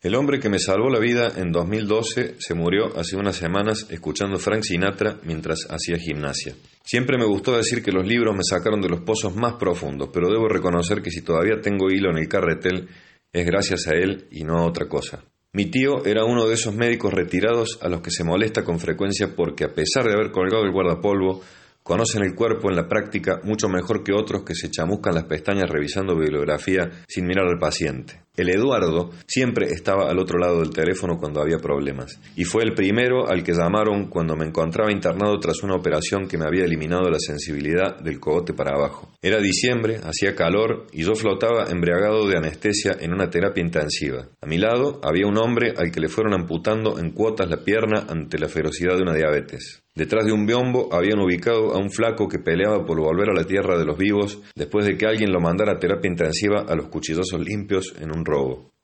El 0.00 0.14
hombre 0.14 0.38
que 0.38 0.48
me 0.48 0.60
salvó 0.60 0.90
la 0.90 1.00
vida 1.00 1.32
en 1.38 1.50
2012 1.50 2.36
se 2.38 2.54
murió 2.54 2.96
hace 2.96 3.16
unas 3.16 3.34
semanas 3.34 3.88
escuchando 3.90 4.38
Frank 4.38 4.62
Sinatra 4.62 5.18
mientras 5.24 5.66
hacía 5.68 5.98
gimnasia. 5.98 6.54
Siempre 6.84 7.18
me 7.18 7.26
gustó 7.26 7.56
decir 7.56 7.82
que 7.82 7.90
los 7.90 8.06
libros 8.06 8.32
me 8.36 8.44
sacaron 8.48 8.80
de 8.80 8.88
los 8.88 9.00
pozos 9.00 9.34
más 9.34 9.54
profundos, 9.54 10.10
pero 10.12 10.30
debo 10.30 10.48
reconocer 10.48 11.02
que 11.02 11.10
si 11.10 11.22
todavía 11.22 11.60
tengo 11.60 11.90
hilo 11.90 12.12
en 12.12 12.18
el 12.18 12.28
carretel 12.28 12.88
es 13.32 13.44
gracias 13.44 13.88
a 13.88 13.94
él 13.94 14.28
y 14.30 14.44
no 14.44 14.58
a 14.58 14.66
otra 14.66 14.86
cosa. 14.86 15.24
Mi 15.52 15.66
tío 15.66 16.04
era 16.04 16.24
uno 16.24 16.46
de 16.46 16.54
esos 16.54 16.76
médicos 16.76 17.12
retirados 17.12 17.80
a 17.82 17.88
los 17.88 18.00
que 18.00 18.12
se 18.12 18.22
molesta 18.22 18.62
con 18.62 18.78
frecuencia 18.78 19.34
porque, 19.34 19.64
a 19.64 19.74
pesar 19.74 20.06
de 20.06 20.14
haber 20.14 20.30
colgado 20.30 20.62
el 20.62 20.70
guardapolvo, 20.70 21.42
conocen 21.82 22.22
el 22.22 22.36
cuerpo 22.36 22.70
en 22.70 22.76
la 22.76 22.86
práctica 22.86 23.40
mucho 23.42 23.68
mejor 23.68 24.04
que 24.04 24.12
otros 24.12 24.44
que 24.44 24.54
se 24.54 24.70
chamuscan 24.70 25.16
las 25.16 25.24
pestañas 25.24 25.68
revisando 25.68 26.16
bibliografía 26.16 26.88
sin 27.08 27.26
mirar 27.26 27.46
al 27.48 27.58
paciente. 27.58 28.27
El 28.38 28.50
Eduardo 28.50 29.10
siempre 29.26 29.66
estaba 29.66 30.08
al 30.08 30.20
otro 30.20 30.38
lado 30.38 30.60
del 30.60 30.70
teléfono 30.70 31.18
cuando 31.18 31.40
había 31.40 31.58
problemas, 31.58 32.20
y 32.36 32.44
fue 32.44 32.62
el 32.62 32.72
primero 32.72 33.28
al 33.28 33.42
que 33.42 33.52
llamaron 33.52 34.08
cuando 34.08 34.36
me 34.36 34.46
encontraba 34.46 34.92
internado 34.92 35.40
tras 35.40 35.64
una 35.64 35.74
operación 35.74 36.28
que 36.28 36.38
me 36.38 36.44
había 36.44 36.64
eliminado 36.64 37.10
la 37.10 37.18
sensibilidad 37.18 37.98
del 37.98 38.20
cogote 38.20 38.52
para 38.54 38.76
abajo. 38.76 39.10
Era 39.20 39.40
diciembre, 39.40 39.96
hacía 40.04 40.36
calor 40.36 40.86
y 40.92 41.02
yo 41.02 41.16
flotaba 41.16 41.64
embriagado 41.68 42.28
de 42.28 42.36
anestesia 42.36 42.96
en 43.00 43.12
una 43.12 43.28
terapia 43.28 43.64
intensiva. 43.64 44.28
A 44.40 44.46
mi 44.46 44.58
lado 44.58 45.00
había 45.02 45.26
un 45.26 45.36
hombre 45.36 45.74
al 45.76 45.90
que 45.90 45.98
le 45.98 46.08
fueron 46.08 46.32
amputando 46.32 47.00
en 47.00 47.10
cuotas 47.10 47.50
la 47.50 47.64
pierna 47.64 48.06
ante 48.08 48.38
la 48.38 48.48
ferocidad 48.48 48.94
de 48.94 49.02
una 49.02 49.16
diabetes. 49.16 49.82
Detrás 49.98 50.26
de 50.26 50.32
un 50.32 50.46
biombo 50.46 50.94
habían 50.94 51.18
ubicado 51.18 51.74
a 51.74 51.78
un 51.78 51.90
flaco 51.90 52.28
que 52.28 52.38
peleaba 52.38 52.86
por 52.86 53.00
volver 53.00 53.30
a 53.30 53.34
la 53.34 53.42
tierra 53.42 53.76
de 53.76 53.84
los 53.84 53.98
vivos 53.98 54.40
después 54.54 54.86
de 54.86 54.96
que 54.96 55.06
alguien 55.06 55.32
lo 55.32 55.40
mandara 55.40 55.72
a 55.72 55.78
terapia 55.80 56.08
intensiva 56.08 56.66
a 56.68 56.76
los 56.76 56.86
cuchillosos 56.86 57.40
limpios 57.40 57.96
en 58.00 58.16
un 58.16 58.24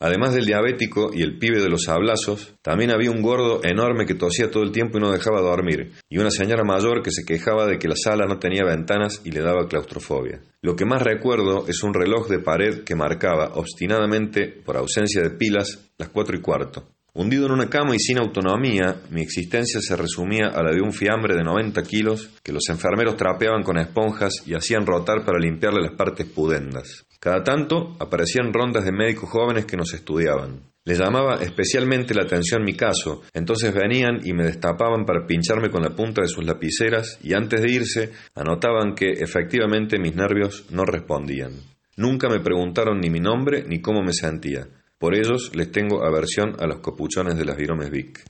Además 0.01 0.35
del 0.35 0.45
diabético 0.45 1.11
y 1.15 1.23
el 1.23 1.39
pibe 1.39 1.63
de 1.63 1.69
los 1.69 1.85
sablazos, 1.85 2.55
también 2.63 2.91
había 2.91 3.11
un 3.11 3.23
gordo 3.23 3.61
enorme 3.65 4.05
que 4.05 4.15
tosía 4.15 4.51
todo 4.51 4.63
el 4.63 4.73
tiempo 4.73 4.99
y 4.99 5.01
no 5.01 5.13
dejaba 5.13 5.41
dormir, 5.41 5.93
y 6.11 6.19
una 6.19 6.31
señora 6.31 6.65
mayor 6.65 7.03
que 7.03 7.11
se 7.11 7.25
quejaba 7.25 7.67
de 7.67 7.79
que 7.79 7.89
la 7.89 7.97
sala 7.97 8.27
no 8.27 8.39
tenía 8.39 8.65
ventanas 8.65 9.23
y 9.25 9.31
le 9.31 9.41
daba 9.41 9.69
claustrofobia. 9.69 10.41
Lo 10.61 10.77
que 10.77 10.85
más 10.85 11.03
recuerdo 11.03 11.67
es 11.69 11.83
un 11.83 11.95
reloj 11.95 12.29
de 12.29 12.41
pared 12.41 12.85
que 12.85 12.97
marcaba 12.97 13.53
obstinadamente, 13.55 14.49
por 14.49 14.77
ausencia 14.77 15.23
de 15.23 15.31
pilas, 15.31 15.91
las 15.97 16.11
cuatro 16.11 16.37
y 16.37 16.41
cuarto. 16.41 16.89
Hundido 17.17 17.47
en 17.47 17.53
una 17.53 17.71
cama 17.71 17.95
y 17.95 18.01
sin 18.01 18.19
autonomía, 18.19 18.97
mi 19.11 19.23
existencia 19.23 19.81
se 19.81 19.95
resumía 19.95 20.49
a 20.49 20.65
la 20.65 20.73
de 20.73 20.83
un 20.83 20.93
fiambre 20.93 21.37
de 21.37 21.45
90 21.45 21.81
kilos 21.85 22.29
que 22.43 22.53
los 22.53 22.69
enfermeros 22.69 23.17
trapeaban 23.17 23.63
con 23.63 23.79
esponjas 23.79 24.43
y 24.45 24.55
hacían 24.55 24.85
rotar 24.85 25.25
para 25.25 25.39
limpiarle 25.39 25.81
las 25.81 25.93
partes 25.97 26.27
pudendas. 26.27 27.07
Cada 27.25 27.43
tanto 27.43 27.97
aparecían 28.01 28.53
rondas 28.53 28.85
de 28.85 28.93
médicos 28.93 29.31
jóvenes 29.31 29.65
que 29.65 29.79
nos 29.79 29.95
estudiaban. 29.95 30.61
Les 30.85 30.99
llamaba 30.99 31.37
especialmente 31.37 32.13
la 32.13 32.25
atención 32.25 32.63
mi 32.63 32.75
caso, 32.75 33.23
entonces 33.33 33.73
venían 33.73 34.21
y 34.23 34.35
me 34.35 34.45
destapaban 34.45 35.07
para 35.07 35.27
pincharme 35.27 35.71
con 35.71 35.83
la 35.83 35.97
punta 35.97 36.21
de 36.21 36.29
sus 36.29 36.45
lapiceras 36.45 37.19
y 37.23 37.33
antes 37.33 37.63
de 37.63 37.73
irse 37.73 38.13
anotaban 38.35 38.95
que 38.95 39.09
efectivamente 39.13 39.99
mis 39.99 40.15
nervios 40.15 40.67
no 40.71 40.85
respondían. 40.85 41.53
Nunca 41.97 42.29
me 42.29 42.41
preguntaron 42.41 43.01
ni 43.01 43.09
mi 43.09 43.21
nombre 43.21 43.65
ni 43.67 43.81
cómo 43.81 44.03
me 44.03 44.13
sentía. 44.13 44.69
Por 44.99 45.15
ellos 45.15 45.51
les 45.55 45.73
tengo 45.73 46.05
aversión 46.05 46.57
a 46.61 46.67
los 46.67 46.81
capuchones 46.81 47.39
de 47.39 47.47
las 47.47 47.57
viromes 47.57 47.91
Vic. 47.91 48.23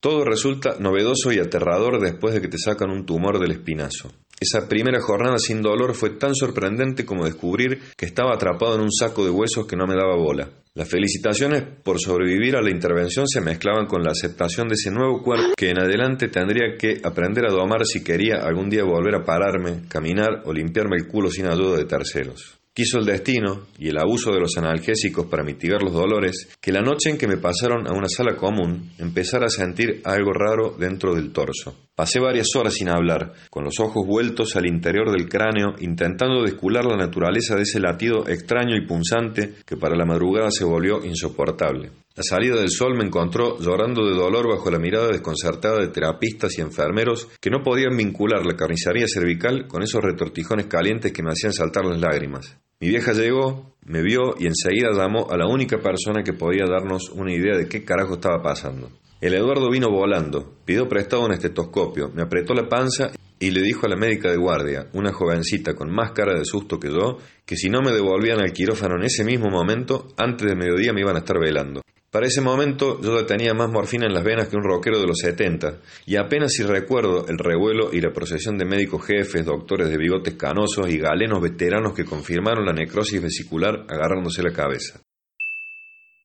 Todo 0.00 0.24
resulta 0.24 0.76
novedoso 0.78 1.32
y 1.32 1.38
aterrador 1.38 2.00
después 2.00 2.32
de 2.32 2.40
que 2.40 2.48
te 2.48 2.56
sacan 2.56 2.88
un 2.88 3.04
tumor 3.04 3.38
del 3.38 3.50
espinazo. 3.50 4.10
Esa 4.40 4.68
primera 4.68 5.00
jornada 5.00 5.38
sin 5.38 5.62
dolor 5.62 5.94
fue 5.94 6.10
tan 6.10 6.34
sorprendente 6.34 7.04
como 7.04 7.24
descubrir 7.24 7.80
que 7.96 8.06
estaba 8.06 8.34
atrapado 8.34 8.76
en 8.76 8.82
un 8.82 8.92
saco 8.92 9.24
de 9.24 9.30
huesos 9.30 9.66
que 9.66 9.76
no 9.76 9.86
me 9.86 9.96
daba 9.96 10.16
bola. 10.16 10.48
Las 10.74 10.88
felicitaciones 10.88 11.64
por 11.82 11.98
sobrevivir 11.98 12.54
a 12.54 12.62
la 12.62 12.70
intervención 12.70 13.26
se 13.26 13.40
mezclaban 13.40 13.86
con 13.86 14.04
la 14.04 14.12
aceptación 14.12 14.68
de 14.68 14.74
ese 14.74 14.92
nuevo 14.92 15.24
cuerpo 15.24 15.54
que 15.56 15.70
en 15.70 15.80
adelante 15.80 16.28
tendría 16.28 16.76
que 16.78 17.00
aprender 17.02 17.46
a 17.46 17.52
domar 17.52 17.84
si 17.84 18.04
quería 18.04 18.36
algún 18.36 18.70
día 18.70 18.84
volver 18.84 19.16
a 19.16 19.24
pararme, 19.24 19.88
caminar 19.88 20.42
o 20.44 20.52
limpiarme 20.52 20.96
el 20.96 21.08
culo 21.08 21.32
sin 21.32 21.46
ayuda 21.46 21.78
de 21.78 21.84
terceros. 21.84 22.57
Quiso 22.72 22.98
el 22.98 23.06
destino 23.06 23.66
y 23.78 23.88
el 23.88 23.98
abuso 23.98 24.32
de 24.32 24.40
los 24.40 24.56
analgésicos 24.56 25.26
para 25.26 25.42
mitigar 25.42 25.82
los 25.82 25.92
dolores 25.92 26.48
que 26.60 26.72
la 26.72 26.80
noche 26.80 27.10
en 27.10 27.18
que 27.18 27.26
me 27.26 27.36
pasaron 27.36 27.88
a 27.88 27.92
una 27.92 28.08
sala 28.08 28.36
común 28.36 28.92
empezara 28.98 29.46
a 29.46 29.50
sentir 29.50 30.00
algo 30.04 30.32
raro 30.32 30.76
dentro 30.78 31.14
del 31.14 31.32
torso. 31.32 31.74
Pasé 31.94 32.20
varias 32.20 32.54
horas 32.54 32.74
sin 32.74 32.88
hablar, 32.88 33.32
con 33.50 33.64
los 33.64 33.80
ojos 33.80 34.06
vueltos 34.06 34.54
al 34.54 34.66
interior 34.66 35.10
del 35.10 35.28
cráneo, 35.28 35.74
intentando 35.80 36.44
descular 36.44 36.84
la 36.84 36.96
naturaleza 36.96 37.56
de 37.56 37.62
ese 37.62 37.80
latido 37.80 38.28
extraño 38.28 38.76
y 38.76 38.86
punzante 38.86 39.54
que 39.66 39.76
para 39.76 39.96
la 39.96 40.04
madrugada 40.04 40.50
se 40.52 40.64
volvió 40.64 41.04
insoportable. 41.04 41.90
La 42.18 42.24
salida 42.24 42.56
del 42.56 42.68
sol 42.68 42.96
me 42.96 43.04
encontró 43.04 43.60
llorando 43.60 44.04
de 44.04 44.12
dolor 44.12 44.48
bajo 44.48 44.72
la 44.72 44.80
mirada 44.80 45.06
desconcertada 45.06 45.78
de 45.78 45.86
terapistas 45.86 46.58
y 46.58 46.62
enfermeros 46.62 47.28
que 47.40 47.48
no 47.48 47.62
podían 47.62 47.96
vincular 47.96 48.44
la 48.44 48.56
carnicería 48.56 49.06
cervical 49.06 49.68
con 49.68 49.84
esos 49.84 50.02
retortijones 50.02 50.66
calientes 50.66 51.12
que 51.12 51.22
me 51.22 51.30
hacían 51.30 51.52
saltar 51.52 51.84
las 51.84 52.00
lágrimas. 52.00 52.56
Mi 52.80 52.88
vieja 52.88 53.12
llegó, 53.12 53.76
me 53.84 54.02
vio 54.02 54.34
y 54.36 54.48
enseguida 54.48 54.90
llamó 54.92 55.30
a 55.30 55.36
la 55.36 55.46
única 55.46 55.78
persona 55.78 56.24
que 56.24 56.32
podía 56.32 56.64
darnos 56.64 57.08
una 57.10 57.32
idea 57.32 57.56
de 57.56 57.68
qué 57.68 57.84
carajo 57.84 58.14
estaba 58.14 58.42
pasando. 58.42 58.90
El 59.20 59.34
Eduardo 59.34 59.70
vino 59.70 59.88
volando, 59.88 60.56
pidió 60.64 60.88
prestado 60.88 61.24
un 61.24 61.34
estetoscopio, 61.34 62.10
me 62.12 62.22
apretó 62.22 62.52
la 62.52 62.68
panza 62.68 63.12
y 63.38 63.52
le 63.52 63.62
dijo 63.62 63.86
a 63.86 63.90
la 63.90 63.96
médica 63.96 64.28
de 64.28 64.38
guardia, 64.38 64.88
una 64.92 65.12
jovencita 65.12 65.76
con 65.76 65.94
más 65.94 66.10
cara 66.10 66.36
de 66.36 66.44
susto 66.44 66.80
que 66.80 66.90
yo, 66.90 67.18
que 67.46 67.54
si 67.54 67.70
no 67.70 67.80
me 67.80 67.92
devolvían 67.92 68.40
al 68.40 68.52
quirófano 68.52 68.96
en 68.96 69.04
ese 69.04 69.22
mismo 69.22 69.50
momento, 69.50 70.08
antes 70.16 70.48
de 70.48 70.56
mediodía 70.56 70.92
me 70.92 71.02
iban 71.02 71.14
a 71.14 71.20
estar 71.20 71.38
velando. 71.38 71.80
Para 72.10 72.26
ese 72.26 72.40
momento 72.40 73.00
yo 73.02 73.26
tenía 73.26 73.52
más 73.52 73.70
morfina 73.70 74.06
en 74.06 74.14
las 74.14 74.24
venas 74.24 74.48
que 74.48 74.56
un 74.56 74.64
rockero 74.64 74.98
de 74.98 75.06
los 75.06 75.18
70, 75.18 75.80
y 76.06 76.16
apenas 76.16 76.52
si 76.52 76.62
recuerdo 76.62 77.26
el 77.28 77.36
revuelo 77.36 77.90
y 77.92 78.00
la 78.00 78.12
procesión 78.12 78.56
de 78.56 78.64
médicos 78.64 79.04
jefes, 79.04 79.44
doctores 79.44 79.90
de 79.90 79.98
bigotes 79.98 80.34
canosos 80.34 80.88
y 80.88 80.96
galenos 80.98 81.42
veteranos 81.42 81.92
que 81.92 82.06
confirmaron 82.06 82.64
la 82.64 82.72
necrosis 82.72 83.20
vesicular 83.20 83.84
agarrándose 83.88 84.42
la 84.42 84.52
cabeza. 84.52 85.02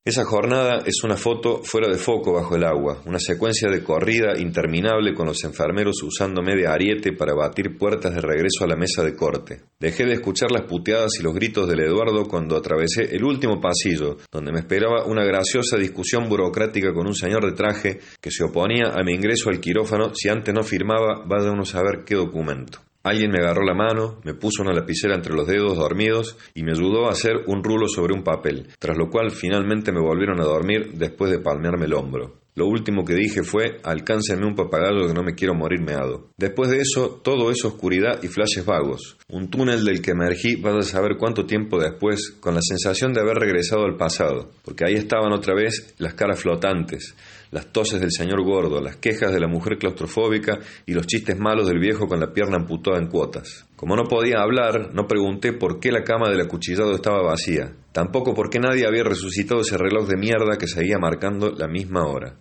Esa 0.06 0.26
jornada 0.26 0.84
es 0.86 1.02
una 1.06 1.16
foto 1.16 1.62
fuera 1.64 1.88
de 1.88 1.98
foco 1.98 2.34
bajo 2.34 2.58
el 2.58 2.66
agua, 2.66 3.02
una 3.06 3.20
secuencia 3.20 3.70
de 3.70 3.86
corrida 3.86 4.38
interminable 4.38 5.14
con 5.14 5.28
los 5.28 5.42
enfermeros 5.46 6.04
usándome 6.04 6.58
de 6.58 6.68
ariete 6.68 7.14
para 7.14 7.34
batir 7.34 7.78
puertas 7.78 8.14
de 8.14 8.20
regreso 8.20 8.66
a 8.66 8.68
la 8.68 8.76
mesa 8.76 9.02
de 9.02 9.16
corte. 9.16 9.62
Dejé 9.80 10.06
de 10.06 10.16
escuchar 10.16 10.52
las 10.52 10.64
puteadas 10.64 11.14
y 11.18 11.24
los 11.24 11.34
gritos 11.34 11.70
del 11.70 11.80
Eduardo 11.80 12.26
cuando 12.26 12.58
atravesé 12.58 13.16
el 13.16 13.24
último 13.24 13.62
pasillo, 13.62 14.18
donde 14.30 14.52
me 14.52 14.60
esperaba 14.60 15.06
una 15.06 15.24
graciosa 15.24 15.78
discusión 15.78 16.28
burocrática 16.28 16.94
con 16.94 17.08
un 17.08 17.16
señor 17.16 17.46
de 17.46 17.56
traje 17.56 18.00
que 18.20 18.30
se 18.30 18.44
oponía 18.44 18.92
a 18.94 19.06
mi 19.06 19.14
ingreso 19.14 19.50
al 19.50 19.62
quirófano 19.62 20.12
si 20.14 20.28
antes 20.28 20.54
no 20.54 20.64
firmaba 20.64 21.24
vaya 21.26 21.50
uno 21.50 21.64
saber 21.64 22.04
qué 22.06 22.16
documento. 22.16 22.82
Alguien 23.06 23.32
me 23.32 23.40
agarró 23.40 23.66
la 23.66 23.74
mano, 23.74 24.22
me 24.24 24.34
puso 24.34 24.64
una 24.64 24.72
lapicera 24.72 25.16
entre 25.16 25.36
los 25.36 25.46
dedos 25.46 25.76
dormidos 25.78 26.38
y 26.54 26.64
me 26.64 26.72
ayudó 26.72 27.08
a 27.08 27.12
hacer 27.12 27.34
un 27.48 27.62
rulo 27.62 27.90
sobre 27.90 28.14
un 28.14 28.24
papel, 28.24 28.70
tras 28.80 28.98
lo 28.98 29.10
cual 29.10 29.32
finalmente 29.32 29.92
me 29.92 30.00
volvieron 30.00 30.40
a 30.40 30.46
dormir 30.46 30.94
después 30.94 31.30
de 31.30 31.40
palmearme 31.40 31.84
el 31.84 31.96
hombro. 31.96 32.44
Lo 32.56 32.68
último 32.68 33.04
que 33.04 33.16
dije 33.16 33.44
fue, 33.44 33.82
alcáncenme 33.84 34.46
un 34.46 34.56
papagayo 34.56 35.08
que 35.08 35.14
no 35.14 35.24
me 35.24 35.34
quiero 35.34 35.54
morir 35.54 35.82
meado. 35.82 36.30
Después 36.38 36.70
de 36.70 36.78
eso, 36.78 37.20
todo 37.24 37.50
es 37.50 37.66
oscuridad 37.66 38.22
y 38.24 38.28
flashes 38.28 38.64
vagos. 38.64 39.18
Un 39.28 39.50
túnel 39.50 39.84
del 39.84 40.02
que 40.02 40.12
emergí, 40.12 40.56
vas 40.56 40.76
a 40.76 40.82
saber 40.84 41.18
cuánto 41.18 41.46
tiempo 41.46 41.80
después, 41.80 42.32
con 42.40 42.54
la 42.54 42.62
sensación 42.62 43.12
de 43.12 43.22
haber 43.22 43.38
regresado 43.38 43.84
al 43.84 43.98
pasado, 43.98 44.52
porque 44.64 44.86
ahí 44.86 44.94
estaban 44.94 45.34
otra 45.34 45.56
vez 45.56 45.96
las 45.98 46.14
caras 46.14 46.40
flotantes, 46.40 47.16
las 47.54 47.72
toses 47.72 48.02
del 48.02 48.12
señor 48.12 48.44
gordo, 48.44 48.82
las 48.82 48.98
quejas 48.98 49.32
de 49.32 49.40
la 49.40 49.48
mujer 49.48 49.78
claustrofóbica 49.78 50.60
y 50.88 50.94
los 50.94 51.06
chistes 51.06 51.38
malos 51.38 51.68
del 51.68 51.80
viejo 51.80 52.08
con 52.08 52.20
la 52.20 52.34
pierna 52.34 52.58
amputada 52.58 52.98
en 52.98 53.08
cuotas. 53.08 53.68
Como 53.76 53.96
no 53.96 54.06
podía 54.06 54.42
hablar, 54.42 54.90
no 54.94 55.08
pregunté 55.08 55.54
por 55.54 55.80
qué 55.80 55.92
la 55.92 56.04
cama 56.04 56.30
del 56.30 56.42
acuchillado 56.42 56.96
estaba 56.96 57.22
vacía, 57.22 57.76
tampoco 57.92 58.34
por 58.34 58.50
qué 58.50 58.60
nadie 58.60 58.88
había 58.88 59.04
resucitado 59.04 59.62
ese 59.62 59.78
reloj 59.78 60.08
de 60.08 60.18
mierda 60.18 60.58
que 60.58 60.68
seguía 60.68 60.98
marcando 60.98 61.52
la 61.52 61.68
misma 61.68 62.08
hora. 62.08 62.40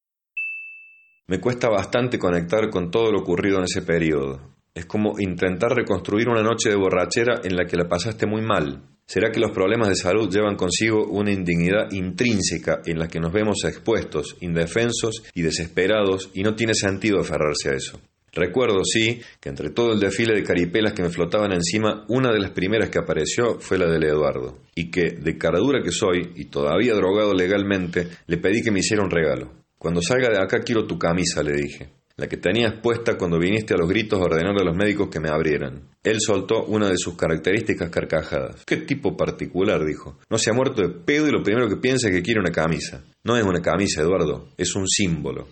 Me 1.28 1.40
cuesta 1.40 1.68
bastante 1.68 2.18
conectar 2.18 2.70
con 2.70 2.90
todo 2.90 3.12
lo 3.12 3.20
ocurrido 3.20 3.58
en 3.58 3.64
ese 3.64 3.82
periodo. 3.82 4.52
Es 4.74 4.86
como 4.86 5.18
intentar 5.18 5.74
reconstruir 5.74 6.28
una 6.28 6.42
noche 6.42 6.70
de 6.70 6.76
borrachera 6.76 7.40
en 7.44 7.56
la 7.56 7.66
que 7.66 7.76
la 7.76 7.88
pasaste 7.88 8.26
muy 8.26 8.42
mal, 8.42 8.82
¿Será 9.06 9.30
que 9.30 9.40
los 9.40 9.50
problemas 9.50 9.88
de 9.88 9.96
salud 9.96 10.30
llevan 10.30 10.56
consigo 10.56 11.04
una 11.06 11.32
indignidad 11.32 11.90
intrínseca 11.90 12.80
en 12.86 12.98
la 12.98 13.08
que 13.08 13.20
nos 13.20 13.32
vemos 13.32 13.64
expuestos, 13.64 14.36
indefensos 14.40 15.22
y 15.34 15.42
desesperados 15.42 16.30
y 16.32 16.42
no 16.42 16.54
tiene 16.54 16.72
sentido 16.74 17.20
aferrarse 17.20 17.70
a 17.70 17.74
eso? 17.74 18.00
Recuerdo, 18.32 18.82
sí, 18.84 19.20
que 19.38 19.50
entre 19.50 19.68
todo 19.68 19.92
el 19.92 20.00
desfile 20.00 20.34
de 20.34 20.42
caripelas 20.42 20.94
que 20.94 21.02
me 21.02 21.10
flotaban 21.10 21.52
encima, 21.52 22.06
una 22.08 22.32
de 22.32 22.40
las 22.40 22.52
primeras 22.52 22.88
que 22.88 22.98
apareció 22.98 23.60
fue 23.60 23.76
la 23.76 23.86
del 23.90 24.04
Eduardo, 24.04 24.60
y 24.74 24.90
que, 24.90 25.10
de 25.10 25.36
caradura 25.36 25.82
que 25.82 25.90
soy, 25.90 26.32
y 26.36 26.46
todavía 26.46 26.94
drogado 26.94 27.34
legalmente, 27.34 28.08
le 28.26 28.38
pedí 28.38 28.62
que 28.62 28.70
me 28.70 28.78
hiciera 28.78 29.02
un 29.02 29.10
regalo. 29.10 29.52
Cuando 29.76 30.00
salga 30.00 30.30
de 30.30 30.38
acá 30.38 30.60
quiero 30.60 30.86
tu 30.86 30.98
camisa, 30.98 31.42
le 31.42 31.52
dije 31.52 32.01
la 32.16 32.26
que 32.26 32.36
tenías 32.36 32.74
puesta 32.82 33.16
cuando 33.16 33.38
viniste 33.38 33.74
a 33.74 33.76
los 33.76 33.88
gritos 33.88 34.20
ordenar 34.20 34.58
a 34.58 34.64
los 34.64 34.76
médicos 34.76 35.08
que 35.08 35.20
me 35.20 35.28
abrieran. 35.28 35.88
Él 36.02 36.18
soltó 36.20 36.64
una 36.64 36.88
de 36.88 36.96
sus 36.96 37.16
características 37.16 37.90
carcajadas. 37.90 38.64
¿Qué 38.64 38.78
tipo 38.78 39.16
particular? 39.16 39.84
dijo. 39.84 40.18
No 40.28 40.38
se 40.38 40.50
ha 40.50 40.54
muerto 40.54 40.82
de 40.82 40.90
pedo 40.90 41.28
y 41.28 41.32
lo 41.32 41.42
primero 41.42 41.68
que 41.68 41.76
piensa 41.76 42.08
es 42.08 42.14
que 42.14 42.22
quiere 42.22 42.40
una 42.40 42.50
camisa. 42.50 43.02
No 43.24 43.36
es 43.36 43.44
una 43.44 43.62
camisa, 43.62 44.02
Eduardo, 44.02 44.48
es 44.56 44.74
un 44.74 44.86
símbolo. 44.88 45.48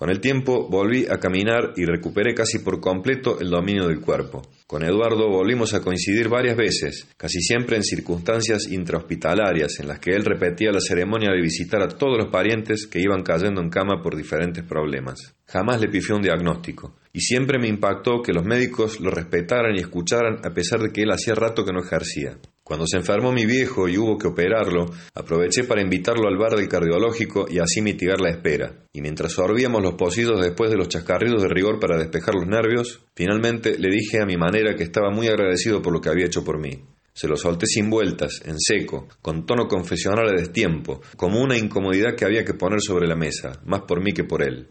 Con 0.00 0.08
el 0.08 0.18
tiempo 0.18 0.66
volví 0.66 1.04
a 1.10 1.18
caminar 1.18 1.74
y 1.76 1.84
recuperé 1.84 2.32
casi 2.32 2.60
por 2.60 2.80
completo 2.80 3.38
el 3.38 3.50
dominio 3.50 3.86
del 3.86 4.00
cuerpo. 4.00 4.40
Con 4.66 4.82
Eduardo 4.82 5.28
volvimos 5.28 5.74
a 5.74 5.82
coincidir 5.82 6.30
varias 6.30 6.56
veces, 6.56 7.06
casi 7.18 7.42
siempre 7.42 7.76
en 7.76 7.82
circunstancias 7.84 8.66
intrahospitalarias 8.70 9.78
en 9.78 9.88
las 9.88 9.98
que 9.98 10.12
él 10.12 10.24
repetía 10.24 10.72
la 10.72 10.80
ceremonia 10.80 11.30
de 11.30 11.42
visitar 11.42 11.82
a 11.82 11.88
todos 11.88 12.16
los 12.16 12.32
parientes 12.32 12.86
que 12.86 13.02
iban 13.02 13.22
cayendo 13.22 13.60
en 13.60 13.68
cama 13.68 14.00
por 14.02 14.16
diferentes 14.16 14.64
problemas. 14.64 15.34
Jamás 15.44 15.82
le 15.82 15.88
pifió 15.88 16.16
un 16.16 16.22
diagnóstico, 16.22 16.94
y 17.12 17.20
siempre 17.20 17.58
me 17.58 17.68
impactó 17.68 18.22
que 18.22 18.32
los 18.32 18.46
médicos 18.46 19.00
lo 19.00 19.10
respetaran 19.10 19.76
y 19.76 19.80
escucharan 19.80 20.38
a 20.42 20.54
pesar 20.54 20.80
de 20.80 20.92
que 20.92 21.02
él 21.02 21.10
hacía 21.10 21.34
rato 21.34 21.62
que 21.62 21.74
no 21.74 21.84
ejercía. 21.84 22.38
Cuando 22.70 22.86
se 22.86 22.98
enfermó 22.98 23.32
mi 23.32 23.46
viejo 23.46 23.88
y 23.88 23.98
hubo 23.98 24.16
que 24.16 24.28
operarlo, 24.28 24.86
aproveché 25.12 25.64
para 25.64 25.82
invitarlo 25.82 26.28
al 26.28 26.38
bar 26.38 26.54
del 26.54 26.68
cardiológico 26.68 27.46
y 27.50 27.58
así 27.58 27.82
mitigar 27.82 28.20
la 28.20 28.30
espera. 28.30 28.86
Y 28.92 29.00
mientras 29.00 29.32
sorbíamos 29.32 29.82
los 29.82 29.94
pocillos 29.94 30.40
después 30.40 30.70
de 30.70 30.76
los 30.76 30.88
chascarridos 30.88 31.42
de 31.42 31.48
rigor 31.48 31.80
para 31.80 31.98
despejar 31.98 32.36
los 32.36 32.46
nervios, 32.46 33.00
finalmente 33.16 33.76
le 33.76 33.90
dije 33.90 34.22
a 34.22 34.24
mi 34.24 34.36
manera 34.36 34.76
que 34.76 34.84
estaba 34.84 35.10
muy 35.10 35.26
agradecido 35.26 35.82
por 35.82 35.92
lo 35.92 36.00
que 36.00 36.10
había 36.10 36.26
hecho 36.26 36.44
por 36.44 36.60
mí. 36.60 36.84
Se 37.12 37.26
lo 37.26 37.36
solté 37.36 37.66
sin 37.66 37.90
vueltas, 37.90 38.40
en 38.44 38.54
seco, 38.60 39.08
con 39.20 39.46
tono 39.46 39.66
confesional 39.66 40.28
a 40.28 40.40
destiempo, 40.40 41.00
como 41.16 41.42
una 41.42 41.58
incomodidad 41.58 42.14
que 42.14 42.24
había 42.24 42.44
que 42.44 42.54
poner 42.54 42.80
sobre 42.80 43.08
la 43.08 43.16
mesa, 43.16 43.60
más 43.64 43.80
por 43.80 44.00
mí 44.00 44.12
que 44.12 44.22
por 44.22 44.44
él. 44.44 44.69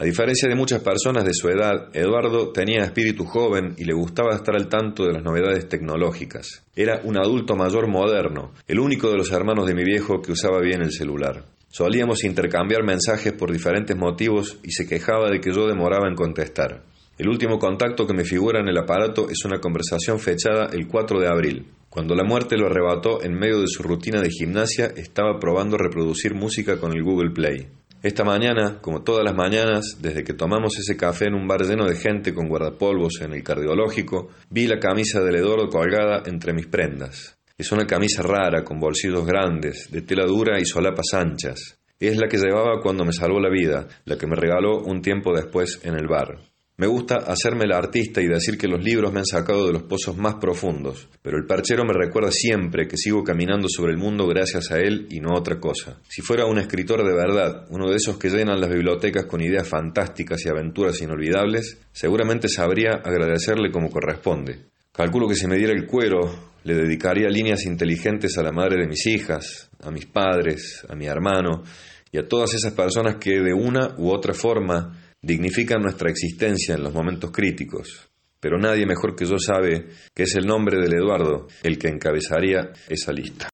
A 0.00 0.04
diferencia 0.04 0.48
de 0.48 0.54
muchas 0.54 0.80
personas 0.80 1.24
de 1.24 1.34
su 1.34 1.48
edad, 1.48 1.88
Eduardo 1.92 2.52
tenía 2.52 2.84
espíritu 2.84 3.24
joven 3.24 3.74
y 3.78 3.84
le 3.84 3.94
gustaba 3.94 4.32
estar 4.32 4.54
al 4.54 4.68
tanto 4.68 5.04
de 5.04 5.12
las 5.12 5.24
novedades 5.24 5.68
tecnológicas. 5.68 6.64
Era 6.76 7.00
un 7.02 7.18
adulto 7.18 7.56
mayor 7.56 7.88
moderno, 7.88 8.52
el 8.68 8.78
único 8.78 9.10
de 9.10 9.16
los 9.16 9.32
hermanos 9.32 9.66
de 9.66 9.74
mi 9.74 9.82
viejo 9.82 10.22
que 10.22 10.30
usaba 10.30 10.60
bien 10.60 10.82
el 10.82 10.92
celular. 10.92 11.46
Solíamos 11.68 12.22
intercambiar 12.22 12.84
mensajes 12.84 13.32
por 13.32 13.50
diferentes 13.50 13.96
motivos 13.96 14.60
y 14.62 14.70
se 14.70 14.86
quejaba 14.86 15.30
de 15.30 15.40
que 15.40 15.52
yo 15.52 15.66
demoraba 15.66 16.06
en 16.08 16.14
contestar. 16.14 16.84
El 17.18 17.28
último 17.28 17.58
contacto 17.58 18.06
que 18.06 18.14
me 18.14 18.22
figura 18.22 18.60
en 18.60 18.68
el 18.68 18.78
aparato 18.78 19.28
es 19.28 19.44
una 19.44 19.58
conversación 19.58 20.20
fechada 20.20 20.70
el 20.72 20.86
4 20.86 21.18
de 21.18 21.26
abril. 21.26 21.66
Cuando 21.90 22.14
la 22.14 22.22
muerte 22.22 22.56
lo 22.56 22.66
arrebató 22.66 23.24
en 23.24 23.34
medio 23.34 23.60
de 23.60 23.66
su 23.66 23.82
rutina 23.82 24.20
de 24.20 24.30
gimnasia, 24.30 24.92
estaba 24.94 25.40
probando 25.40 25.76
reproducir 25.76 26.36
música 26.36 26.78
con 26.78 26.92
el 26.92 27.02
Google 27.02 27.32
Play. 27.32 27.66
Esta 28.00 28.22
mañana, 28.22 28.78
como 28.80 29.02
todas 29.02 29.24
las 29.24 29.34
mañanas, 29.34 29.98
desde 30.00 30.22
que 30.22 30.32
tomamos 30.32 30.78
ese 30.78 30.96
café 30.96 31.26
en 31.26 31.34
un 31.34 31.48
bar 31.48 31.62
lleno 31.62 31.84
de 31.84 31.96
gente 31.96 32.32
con 32.32 32.48
guardapolvos 32.48 33.20
en 33.22 33.32
el 33.32 33.42
cardiológico, 33.42 34.28
vi 34.50 34.68
la 34.68 34.78
camisa 34.78 35.20
del 35.20 35.34
Eduardo 35.34 35.68
colgada 35.68 36.22
entre 36.26 36.52
mis 36.52 36.68
prendas. 36.68 37.36
Es 37.56 37.72
una 37.72 37.88
camisa 37.88 38.22
rara, 38.22 38.62
con 38.62 38.78
bolsillos 38.78 39.26
grandes, 39.26 39.90
de 39.90 40.02
tela 40.02 40.26
dura 40.26 40.60
y 40.60 40.64
solapas 40.64 41.12
anchas. 41.12 41.80
Es 41.98 42.16
la 42.16 42.28
que 42.28 42.38
llevaba 42.38 42.80
cuando 42.80 43.04
me 43.04 43.12
salvó 43.12 43.40
la 43.40 43.50
vida, 43.50 43.88
la 44.04 44.16
que 44.16 44.28
me 44.28 44.36
regaló 44.36 44.78
un 44.78 45.02
tiempo 45.02 45.34
después 45.34 45.80
en 45.82 45.94
el 45.94 46.06
bar. 46.06 46.38
Me 46.80 46.86
gusta 46.86 47.16
hacerme 47.26 47.66
la 47.66 47.76
artista 47.76 48.22
y 48.22 48.28
decir 48.28 48.56
que 48.56 48.68
los 48.68 48.80
libros 48.80 49.12
me 49.12 49.18
han 49.18 49.26
sacado 49.26 49.66
de 49.66 49.72
los 49.72 49.82
pozos 49.82 50.16
más 50.16 50.36
profundos, 50.36 51.08
pero 51.22 51.36
el 51.36 51.44
parchero 51.44 51.84
me 51.84 51.92
recuerda 51.92 52.30
siempre 52.30 52.86
que 52.86 52.96
sigo 52.96 53.24
caminando 53.24 53.66
sobre 53.68 53.90
el 53.90 53.98
mundo 53.98 54.28
gracias 54.28 54.70
a 54.70 54.78
él 54.78 55.08
y 55.10 55.18
no 55.18 55.30
a 55.30 55.40
otra 55.40 55.58
cosa. 55.58 55.98
Si 56.08 56.22
fuera 56.22 56.46
un 56.46 56.60
escritor 56.60 57.04
de 57.04 57.12
verdad, 57.12 57.66
uno 57.70 57.90
de 57.90 57.96
esos 57.96 58.16
que 58.16 58.30
llenan 58.30 58.60
las 58.60 58.70
bibliotecas 58.70 59.24
con 59.24 59.40
ideas 59.40 59.66
fantásticas 59.66 60.46
y 60.46 60.50
aventuras 60.50 61.02
inolvidables, 61.02 61.78
seguramente 61.90 62.48
sabría 62.48 62.92
agradecerle 63.04 63.72
como 63.72 63.90
corresponde. 63.90 64.66
Calculo 64.92 65.26
que 65.26 65.34
si 65.34 65.48
me 65.48 65.56
diera 65.56 65.72
el 65.72 65.84
cuero, 65.84 66.52
le 66.62 66.76
dedicaría 66.76 67.28
líneas 67.28 67.64
inteligentes 67.64 68.38
a 68.38 68.44
la 68.44 68.52
madre 68.52 68.76
de 68.76 68.86
mis 68.86 69.04
hijas, 69.08 69.68
a 69.82 69.90
mis 69.90 70.06
padres, 70.06 70.86
a 70.88 70.94
mi 70.94 71.06
hermano 71.06 71.64
y 72.12 72.18
a 72.18 72.28
todas 72.28 72.54
esas 72.54 72.72
personas 72.72 73.16
que 73.16 73.40
de 73.40 73.52
una 73.52 73.96
u 73.98 74.10
otra 74.10 74.32
forma 74.32 75.07
dignifican 75.22 75.82
nuestra 75.82 76.10
existencia 76.10 76.74
en 76.74 76.82
los 76.82 76.94
momentos 76.94 77.30
críticos, 77.30 78.08
pero 78.40 78.58
nadie 78.58 78.86
mejor 78.86 79.16
que 79.16 79.26
yo 79.26 79.38
sabe 79.38 79.88
que 80.14 80.24
es 80.24 80.34
el 80.36 80.46
nombre 80.46 80.78
del 80.78 80.94
Eduardo 80.94 81.48
el 81.62 81.78
que 81.78 81.88
encabezaría 81.88 82.72
esa 82.88 83.12
lista. 83.12 83.48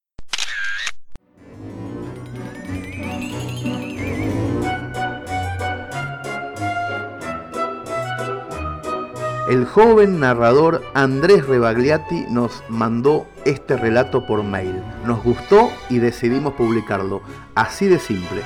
El 9.49 9.65
joven 9.65 10.19
narrador 10.19 10.81
Andrés 10.95 11.45
Rebagliati 11.45 12.25
nos 12.31 12.63
mandó 12.67 13.27
este 13.45 13.77
relato 13.77 14.25
por 14.25 14.43
mail. 14.43 14.81
Nos 15.05 15.23
gustó 15.23 15.69
y 15.87 15.99
decidimos 15.99 16.55
publicarlo. 16.55 17.21
Así 17.53 17.85
de 17.85 17.99
simple. 17.99 18.41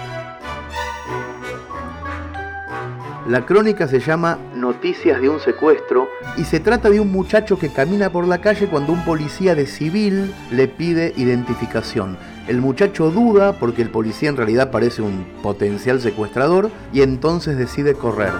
La 3.27 3.45
crónica 3.45 3.87
se 3.87 3.99
llama 3.99 4.39
Noticias 4.55 5.21
de 5.21 5.29
un 5.29 5.39
secuestro 5.39 6.07
y 6.37 6.45
se 6.45 6.59
trata 6.59 6.89
de 6.89 6.99
un 6.99 7.11
muchacho 7.11 7.59
que 7.59 7.69
camina 7.69 8.09
por 8.11 8.25
la 8.25 8.39
calle 8.39 8.67
cuando 8.67 8.93
un 8.93 9.03
policía 9.03 9.55
de 9.55 9.67
civil 9.67 10.33
le 10.51 10.67
pide 10.67 11.13
identificación. 11.17 12.17
El 12.47 12.59
muchacho 12.61 13.11
duda 13.11 13.53
porque 13.59 13.81
el 13.81 13.91
policía 13.91 14.29
en 14.29 14.37
realidad 14.37 14.71
parece 14.71 15.01
un 15.01 15.25
potencial 15.43 15.99
secuestrador 15.99 16.71
y 16.93 17.01
entonces 17.01 17.57
decide 17.57 17.93
correr. 17.93 18.31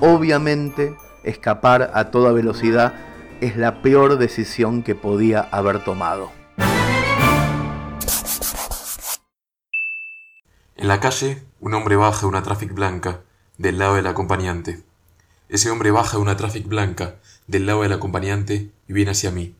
Obviamente, 0.00 0.94
escapar 1.24 1.90
a 1.92 2.10
toda 2.10 2.32
velocidad 2.32 2.94
es 3.40 3.56
la 3.56 3.82
peor 3.82 4.16
decisión 4.16 4.82
que 4.82 4.94
podía 4.94 5.40
haber 5.40 5.82
tomado. 5.84 6.30
En 10.76 10.86
la 10.86 11.00
calle, 11.00 11.47
un 11.60 11.74
hombre 11.74 11.96
baja 11.96 12.26
una 12.26 12.42
traffic 12.42 12.72
blanca 12.72 13.22
del 13.56 13.78
lado 13.78 13.96
del 13.96 14.06
acompañante. 14.06 14.82
Ese 15.48 15.70
hombre 15.70 15.90
baja 15.90 16.18
una 16.18 16.36
traffic 16.36 16.66
blanca 16.68 17.16
del 17.48 17.66
lado 17.66 17.82
del 17.82 17.92
acompañante 17.92 18.70
y 18.86 18.92
viene 18.92 19.10
hacia 19.10 19.32
mí. 19.32 19.56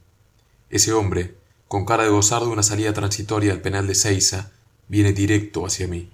Ese 0.70 0.92
hombre, 0.92 1.34
con 1.66 1.84
cara 1.84 2.04
de 2.04 2.10
gozar 2.10 2.42
de 2.42 2.48
una 2.48 2.62
salida 2.62 2.92
transitoria 2.92 3.52
al 3.52 3.60
penal 3.60 3.86
de 3.88 3.96
Seiza, 3.96 4.52
viene 4.86 5.12
directo 5.12 5.66
hacia 5.66 5.88
mí. 5.88 6.08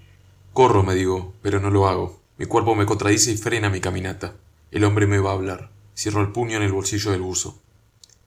Corro, 0.54 0.82
me 0.82 0.94
digo, 0.94 1.34
pero 1.42 1.60
no 1.60 1.70
lo 1.70 1.86
hago. 1.86 2.20
Mi 2.38 2.46
cuerpo 2.46 2.74
me 2.74 2.86
contradice 2.86 3.32
y 3.32 3.36
frena 3.36 3.68
mi 3.68 3.80
caminata. 3.80 4.34
El 4.70 4.84
hombre 4.84 5.06
me 5.06 5.18
va 5.18 5.30
a 5.30 5.34
hablar. 5.34 5.70
Cierro 5.96 6.22
el 6.22 6.32
puño 6.32 6.56
en 6.56 6.62
el 6.62 6.72
bolsillo 6.72 7.10
del 7.10 7.20
buzo. 7.20 7.60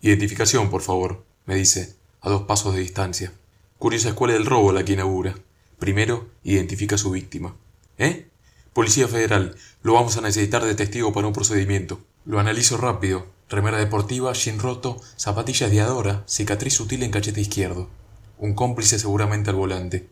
Identificación, 0.02 0.70
por 0.70 0.82
favor, 0.82 1.24
me 1.46 1.56
dice, 1.56 1.96
a 2.22 2.30
dos 2.30 2.44
pasos 2.44 2.76
de 2.76 2.82
distancia. 2.82 3.34
Curiosa 3.80 4.10
escuela 4.10 4.34
del 4.34 4.46
robo 4.46 4.72
la 4.72 4.86
que 4.86 4.94
inaugura. 4.94 5.36
Primero, 5.80 6.30
identifica 6.44 6.96
a 6.96 6.98
su 6.98 7.12
víctima. 7.12 7.56
¿Eh? 7.98 8.28
Policía 8.74 9.08
Federal, 9.08 9.56
lo 9.82 9.94
vamos 9.94 10.18
a 10.18 10.22
necesitar 10.22 10.64
de 10.64 10.76
testigo 10.76 11.14
para 11.14 11.28
un 11.28 11.34
procedimiento. 11.34 12.00
Lo 12.26 12.40
analizo 12.40 12.78
rápido. 12.78 13.26
Remera 13.50 13.78
deportiva, 13.78 14.34
jean 14.34 14.60
roto, 14.60 15.00
zapatillas 15.16 15.72
de 15.72 15.80
adora, 15.82 16.24
cicatriz 16.28 16.74
sutil 16.74 17.04
en 17.04 17.12
cachete 17.12 17.40
izquierdo. 17.40 17.90
Un 18.38 18.54
cómplice 18.54 19.00
seguramente 19.00 19.50
al 19.50 19.56
volante. 19.56 20.10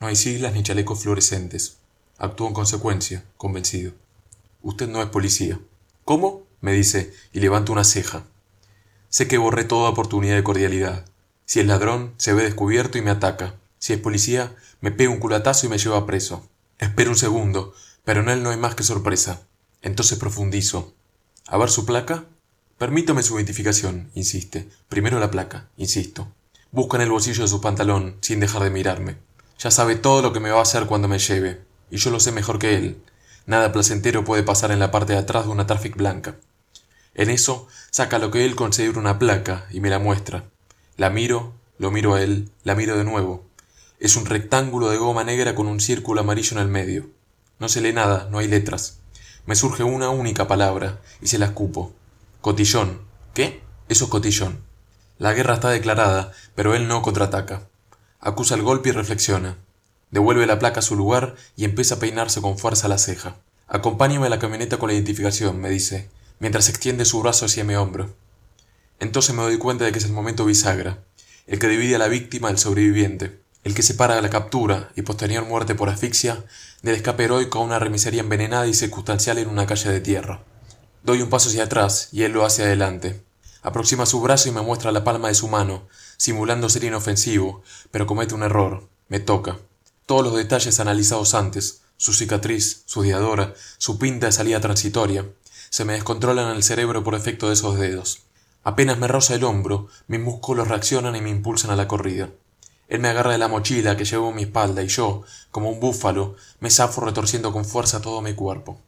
No 0.00 0.06
hay 0.06 0.16
siglas 0.16 0.54
ni 0.54 0.62
chalecos 0.62 1.02
fluorescentes. 1.02 1.78
Actúo 2.18 2.46
en 2.46 2.54
consecuencia, 2.54 3.24
convencido. 3.36 3.92
Usted 4.62 4.88
no 4.88 5.02
es 5.02 5.08
policía. 5.08 5.58
¿Cómo? 6.04 6.46
me 6.60 6.72
dice, 6.72 7.12
y 7.32 7.40
levanta 7.40 7.72
una 7.72 7.84
ceja. 7.84 8.24
Sé 9.08 9.28
que 9.28 9.38
borré 9.38 9.64
toda 9.64 9.90
oportunidad 9.90 10.36
de 10.36 10.44
cordialidad. 10.44 11.04
Si 11.44 11.60
es 11.60 11.66
ladrón, 11.66 12.14
se 12.16 12.32
ve 12.32 12.42
descubierto 12.42 12.98
y 12.98 13.02
me 13.02 13.10
ataca. 13.10 13.54
Si 13.78 13.92
es 13.92 14.00
policía, 14.00 14.54
me 14.80 14.90
pega 14.90 15.10
un 15.10 15.18
culatazo 15.18 15.66
y 15.66 15.68
me 15.68 15.78
lleva 15.78 16.06
preso. 16.06 16.48
Espero 16.78 17.10
un 17.10 17.16
segundo, 17.16 17.74
pero 18.04 18.20
en 18.20 18.28
él 18.28 18.42
no 18.42 18.50
hay 18.50 18.56
más 18.56 18.74
que 18.74 18.84
sorpresa. 18.84 19.42
Entonces 19.82 20.18
profundizo. 20.18 20.94
¿A 21.46 21.56
ver 21.58 21.70
su 21.70 21.84
placa? 21.84 22.24
Permítame 22.78 23.22
su 23.22 23.36
identificación, 23.36 24.10
insiste. 24.14 24.68
Primero 24.88 25.18
la 25.18 25.30
placa, 25.30 25.68
insisto. 25.76 26.28
Busca 26.70 26.96
en 26.96 27.02
el 27.02 27.10
bolsillo 27.10 27.42
de 27.42 27.48
su 27.48 27.60
pantalón, 27.60 28.16
sin 28.20 28.38
dejar 28.38 28.62
de 28.62 28.70
mirarme. 28.70 29.16
Ya 29.58 29.70
sabe 29.70 29.96
todo 29.96 30.22
lo 30.22 30.32
que 30.32 30.40
me 30.40 30.50
va 30.50 30.60
a 30.60 30.62
hacer 30.62 30.86
cuando 30.86 31.08
me 31.08 31.18
lleve, 31.18 31.62
y 31.90 31.96
yo 31.96 32.10
lo 32.10 32.20
sé 32.20 32.30
mejor 32.30 32.58
que 32.58 32.76
él. 32.76 33.02
Nada 33.46 33.72
placentero 33.72 34.24
puede 34.24 34.42
pasar 34.42 34.70
en 34.70 34.78
la 34.78 34.90
parte 34.90 35.14
de 35.14 35.18
atrás 35.18 35.46
de 35.46 35.50
una 35.50 35.66
traffic 35.66 35.96
blanca. 35.96 36.36
En 37.14 37.30
eso, 37.30 37.66
saca 37.90 38.20
lo 38.20 38.30
que 38.30 38.44
él 38.44 38.54
considera 38.54 38.98
una 38.98 39.18
placa 39.18 39.66
y 39.70 39.80
me 39.80 39.90
la 39.90 39.98
muestra. 39.98 40.44
La 40.96 41.10
miro, 41.10 41.54
lo 41.78 41.90
miro 41.90 42.14
a 42.14 42.22
él, 42.22 42.50
la 42.62 42.76
miro 42.76 42.96
de 42.96 43.04
nuevo. 43.04 43.47
Es 44.00 44.14
un 44.14 44.26
rectángulo 44.26 44.90
de 44.90 44.96
goma 44.96 45.24
negra 45.24 45.56
con 45.56 45.66
un 45.66 45.80
círculo 45.80 46.20
amarillo 46.20 46.56
en 46.56 46.62
el 46.62 46.68
medio. 46.68 47.10
No 47.58 47.68
se 47.68 47.80
lee 47.80 47.92
nada, 47.92 48.28
no 48.30 48.38
hay 48.38 48.46
letras. 48.46 49.00
Me 49.44 49.56
surge 49.56 49.82
una 49.82 50.10
única 50.10 50.46
palabra 50.46 51.00
y 51.20 51.26
se 51.26 51.36
la 51.36 51.46
escupo. 51.46 51.92
Cotillón. 52.40 53.00
¿Qué? 53.34 53.60
Eso 53.88 54.04
es 54.04 54.10
cotillón. 54.10 54.60
La 55.18 55.32
guerra 55.32 55.54
está 55.54 55.70
declarada, 55.70 56.30
pero 56.54 56.76
él 56.76 56.86
no 56.86 57.02
contraataca. 57.02 57.68
Acusa 58.20 58.54
el 58.54 58.62
golpe 58.62 58.90
y 58.90 58.92
reflexiona. 58.92 59.58
Devuelve 60.12 60.46
la 60.46 60.60
placa 60.60 60.78
a 60.78 60.82
su 60.82 60.94
lugar 60.94 61.34
y 61.56 61.64
empieza 61.64 61.96
a 61.96 61.98
peinarse 61.98 62.40
con 62.40 62.56
fuerza 62.56 62.86
la 62.86 62.98
ceja. 62.98 63.34
Acompáñame 63.66 64.28
a 64.28 64.30
la 64.30 64.38
camioneta 64.38 64.76
con 64.76 64.90
la 64.90 64.94
identificación, 64.94 65.60
me 65.60 65.70
dice, 65.70 66.08
mientras 66.38 66.68
extiende 66.68 67.04
su 67.04 67.20
brazo 67.20 67.46
hacia 67.46 67.64
mi 67.64 67.74
hombro. 67.74 68.14
Entonces 69.00 69.34
me 69.34 69.42
doy 69.42 69.58
cuenta 69.58 69.84
de 69.84 69.90
que 69.90 69.98
es 69.98 70.04
el 70.04 70.12
momento 70.12 70.44
bisagra, 70.44 71.02
el 71.48 71.58
que 71.58 71.66
divide 71.66 71.96
a 71.96 71.98
la 71.98 72.06
víctima 72.06 72.46
del 72.46 72.58
sobreviviente, 72.58 73.40
el 73.68 73.74
que 73.74 73.82
separa 73.82 74.20
la 74.20 74.30
captura 74.30 74.90
y 74.96 75.02
posterior 75.02 75.44
muerte 75.44 75.74
por 75.74 75.88
asfixia 75.88 76.44
del 76.82 76.96
escape 76.96 77.24
heroico 77.24 77.58
a 77.58 77.62
una 77.62 77.78
remisería 77.78 78.22
envenenada 78.22 78.66
y 78.66 78.74
circunstancial 78.74 79.38
en 79.38 79.48
una 79.48 79.66
calle 79.66 79.90
de 79.90 80.00
tierra. 80.00 80.42
Doy 81.02 81.22
un 81.22 81.30
paso 81.30 81.48
hacia 81.48 81.64
atrás 81.64 82.08
y 82.10 82.24
él 82.24 82.32
lo 82.32 82.44
hace 82.44 82.64
adelante, 82.64 83.22
Aproxima 83.62 84.06
su 84.06 84.20
brazo 84.20 84.48
y 84.48 84.52
me 84.52 84.62
muestra 84.62 84.92
la 84.92 85.04
palma 85.04 85.28
de 85.28 85.34
su 85.34 85.48
mano, 85.48 85.88
simulando 86.16 86.68
ser 86.68 86.84
inofensivo, 86.84 87.62
pero 87.90 88.06
comete 88.06 88.34
un 88.34 88.42
error. 88.42 88.88
Me 89.08 89.18
toca. 89.18 89.58
Todos 90.06 90.24
los 90.24 90.36
detalles 90.36 90.78
analizados 90.80 91.34
antes, 91.34 91.82
su 91.96 92.12
cicatriz, 92.12 92.82
su 92.86 93.02
diadora, 93.02 93.54
su 93.78 93.98
pinta 93.98 94.26
de 94.26 94.32
salida 94.32 94.60
transitoria, 94.60 95.26
se 95.70 95.84
me 95.84 95.94
descontrolan 95.94 96.50
en 96.50 96.56
el 96.56 96.62
cerebro 96.62 97.02
por 97.02 97.14
efecto 97.14 97.48
de 97.48 97.54
esos 97.54 97.78
dedos. 97.78 98.22
Apenas 98.62 98.98
me 98.98 99.08
roza 99.08 99.34
el 99.34 99.44
hombro, 99.44 99.88
mis 100.06 100.20
músculos 100.20 100.68
reaccionan 100.68 101.16
y 101.16 101.20
me 101.20 101.30
impulsan 101.30 101.70
a 101.70 101.76
la 101.76 101.88
corrida. 101.88 102.30
Él 102.88 103.00
me 103.00 103.08
agarra 103.08 103.32
de 103.32 103.38
la 103.38 103.48
mochila 103.48 103.96
que 103.96 104.04
llevo 104.04 104.30
en 104.30 104.36
mi 104.36 104.42
espalda 104.42 104.82
y 104.82 104.88
yo, 104.88 105.22
como 105.50 105.70
un 105.70 105.78
búfalo, 105.78 106.36
me 106.60 106.70
zafo 106.70 107.02
retorciendo 107.02 107.52
con 107.52 107.64
fuerza 107.64 108.00
todo 108.00 108.22
mi 108.22 108.34
cuerpo. 108.34 108.80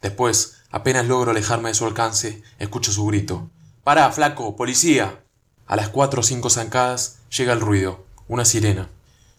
Después, 0.00 0.58
apenas 0.70 1.06
logro 1.06 1.32
alejarme 1.32 1.70
de 1.70 1.74
su 1.74 1.84
alcance, 1.84 2.42
escucho 2.58 2.92
su 2.92 3.06
grito. 3.06 3.50
Pará, 3.82 4.10
flaco, 4.12 4.54
policía. 4.54 5.20
A 5.66 5.76
las 5.76 5.88
cuatro 5.88 6.20
o 6.20 6.22
cinco 6.22 6.48
zancadas 6.48 7.18
llega 7.36 7.52
el 7.52 7.60
ruido, 7.60 8.04
una 8.28 8.44
sirena. 8.44 8.88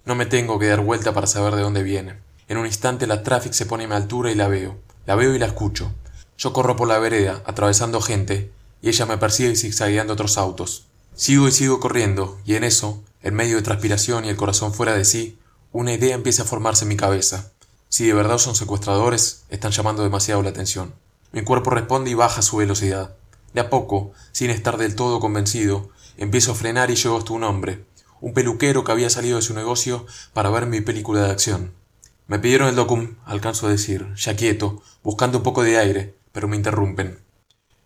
No 0.06 0.16
me 0.16 0.26
tengo 0.26 0.60
que 0.60 0.68
dar 0.68 0.82
vuelta 0.82 1.14
para 1.14 1.28
saber 1.28 1.56
de 1.56 1.62
dónde 1.62 1.84
viene. 1.84 2.20
En 2.48 2.58
un 2.58 2.66
instante 2.66 3.08
la 3.08 3.24
traffic 3.24 3.54
se 3.54 3.66
pone 3.66 3.86
a 3.86 3.88
mi 3.88 3.96
altura 3.96 4.32
y 4.32 4.36
la 4.36 4.48
veo. 4.48 4.78
La 5.06 5.16
veo 5.16 5.34
y 5.34 5.40
la 5.40 5.46
escucho. 5.46 5.92
Yo 6.38 6.52
corro 6.52 6.76
por 6.76 6.88
la 6.88 7.00
vereda, 7.00 7.42
atravesando 7.46 8.02
gente, 8.02 8.52
y 8.82 8.90
ella 8.90 9.06
me 9.06 9.18
persigue 9.18 9.56
zigzagueando 9.56 10.14
otros 10.14 10.38
autos. 10.38 10.88
Sigo 11.16 11.48
y 11.48 11.52
sigo 11.52 11.80
corriendo, 11.80 12.38
y 12.44 12.56
en 12.56 12.64
eso, 12.66 13.04
en 13.26 13.34
medio 13.34 13.56
de 13.56 13.64
transpiración 13.64 14.24
y 14.24 14.30
el 14.30 14.36
corazón 14.36 14.72
fuera 14.72 14.94
de 14.94 15.04
sí, 15.04 15.40
una 15.72 15.92
idea 15.92 16.14
empieza 16.14 16.44
a 16.44 16.46
formarse 16.46 16.86
en 16.86 16.90
mi 16.90 16.96
cabeza. 16.96 17.52
Si 17.90 18.06
de 18.06 18.14
verdad 18.14 18.38
son 18.38 18.54
secuestradores, 18.54 19.46
están 19.50 19.72
llamando 19.72 20.04
demasiado 20.04 20.44
la 20.44 20.52
atención. 20.52 20.94
Mi 21.32 21.42
cuerpo 21.42 21.72
responde 21.72 22.12
y 22.12 22.14
baja 22.14 22.44
su 22.44 22.58
velocidad. 22.58 23.16
De 23.52 23.62
a 23.62 23.72
poco, 23.72 24.12
sin 24.32 24.52
estar 24.52 24.78
del 24.78 24.94
todo 24.94 25.20
convencido, 25.20 25.90
empiezo 26.18 26.52
a 26.52 26.56
frenar 26.56 26.92
y 26.92 26.96
llego 26.96 27.18
hasta 27.18 27.34
un 27.34 27.44
hombre, 27.44 27.84
un 28.22 28.36
peluquero 28.36 28.84
que 28.84 28.92
había 28.92 29.10
salido 29.10 29.38
de 29.38 29.42
su 29.42 29.56
negocio 29.56 30.06
para 30.34 30.52
ver 30.52 30.68
mi 30.68 30.82
película 30.82 31.24
de 31.24 31.32
acción. 31.32 31.74
Me 32.28 32.38
pidieron 32.38 32.68
el 32.68 32.76
docum, 32.76 33.16
alcanzo 33.26 33.66
a 33.66 33.72
decir, 33.72 34.14
ya 34.14 34.36
quieto, 34.36 34.84
buscando 35.02 35.40
un 35.40 35.44
poco 35.44 35.64
de 35.64 35.80
aire, 35.80 36.16
pero 36.32 36.48
me 36.48 36.58
interrumpen. 36.58 37.20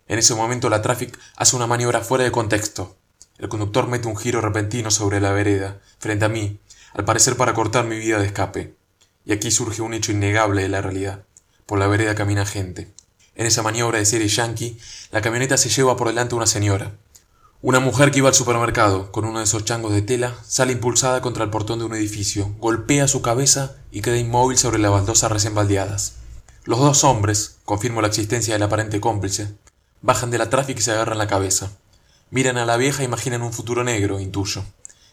En 0.06 0.18
ese 0.18 0.34
momento 0.34 0.68
la 0.68 0.82
traffic 0.82 1.18
hace 1.36 1.56
una 1.56 1.66
maniobra 1.66 2.02
fuera 2.02 2.24
de 2.24 2.30
contexto. 2.30 2.99
El 3.40 3.48
conductor 3.48 3.88
mete 3.88 4.06
un 4.06 4.18
giro 4.18 4.42
repentino 4.42 4.90
sobre 4.90 5.18
la 5.18 5.32
vereda, 5.32 5.80
frente 5.98 6.26
a 6.26 6.28
mí, 6.28 6.60
al 6.92 7.06
parecer 7.06 7.38
para 7.38 7.54
cortar 7.54 7.86
mi 7.86 7.98
vida 7.98 8.18
de 8.18 8.26
escape. 8.26 8.74
Y 9.24 9.32
aquí 9.32 9.50
surge 9.50 9.80
un 9.80 9.94
hecho 9.94 10.12
innegable 10.12 10.60
de 10.60 10.68
la 10.68 10.82
realidad. 10.82 11.24
Por 11.64 11.78
la 11.78 11.86
vereda 11.86 12.14
camina 12.14 12.44
gente. 12.44 12.92
En 13.34 13.46
esa 13.46 13.62
maniobra 13.62 13.98
de 13.98 14.04
serie 14.04 14.28
yankee, 14.28 14.78
la 15.10 15.22
camioneta 15.22 15.56
se 15.56 15.70
lleva 15.70 15.96
por 15.96 16.08
delante 16.08 16.34
una 16.34 16.46
señora. 16.46 16.92
Una 17.62 17.80
mujer 17.80 18.10
que 18.10 18.18
iba 18.18 18.28
al 18.28 18.34
supermercado 18.34 19.10
con 19.10 19.24
uno 19.24 19.38
de 19.38 19.44
esos 19.44 19.64
changos 19.64 19.94
de 19.94 20.02
tela 20.02 20.34
sale 20.46 20.72
impulsada 20.72 21.22
contra 21.22 21.42
el 21.42 21.48
portón 21.48 21.78
de 21.78 21.86
un 21.86 21.94
edificio, 21.94 22.54
golpea 22.58 23.08
su 23.08 23.22
cabeza 23.22 23.76
y 23.90 24.02
queda 24.02 24.18
inmóvil 24.18 24.58
sobre 24.58 24.78
las 24.78 24.90
baldosas 24.90 25.32
recién 25.32 25.54
baldeadas. 25.54 26.16
Los 26.64 26.78
dos 26.78 27.04
hombres, 27.04 27.56
confirmo 27.64 28.02
la 28.02 28.08
existencia 28.08 28.52
del 28.52 28.62
aparente 28.64 29.00
cómplice, 29.00 29.54
bajan 30.02 30.30
de 30.30 30.36
la 30.36 30.50
tráfico 30.50 30.80
y 30.80 30.82
se 30.82 30.92
agarran 30.92 31.16
la 31.16 31.26
cabeza. 31.26 31.70
Miran 32.30 32.58
a 32.58 32.64
la 32.64 32.76
vieja 32.76 33.02
e 33.02 33.06
imaginan 33.06 33.42
un 33.42 33.52
futuro 33.52 33.82
negro, 33.82 34.20
intuyo. 34.20 34.62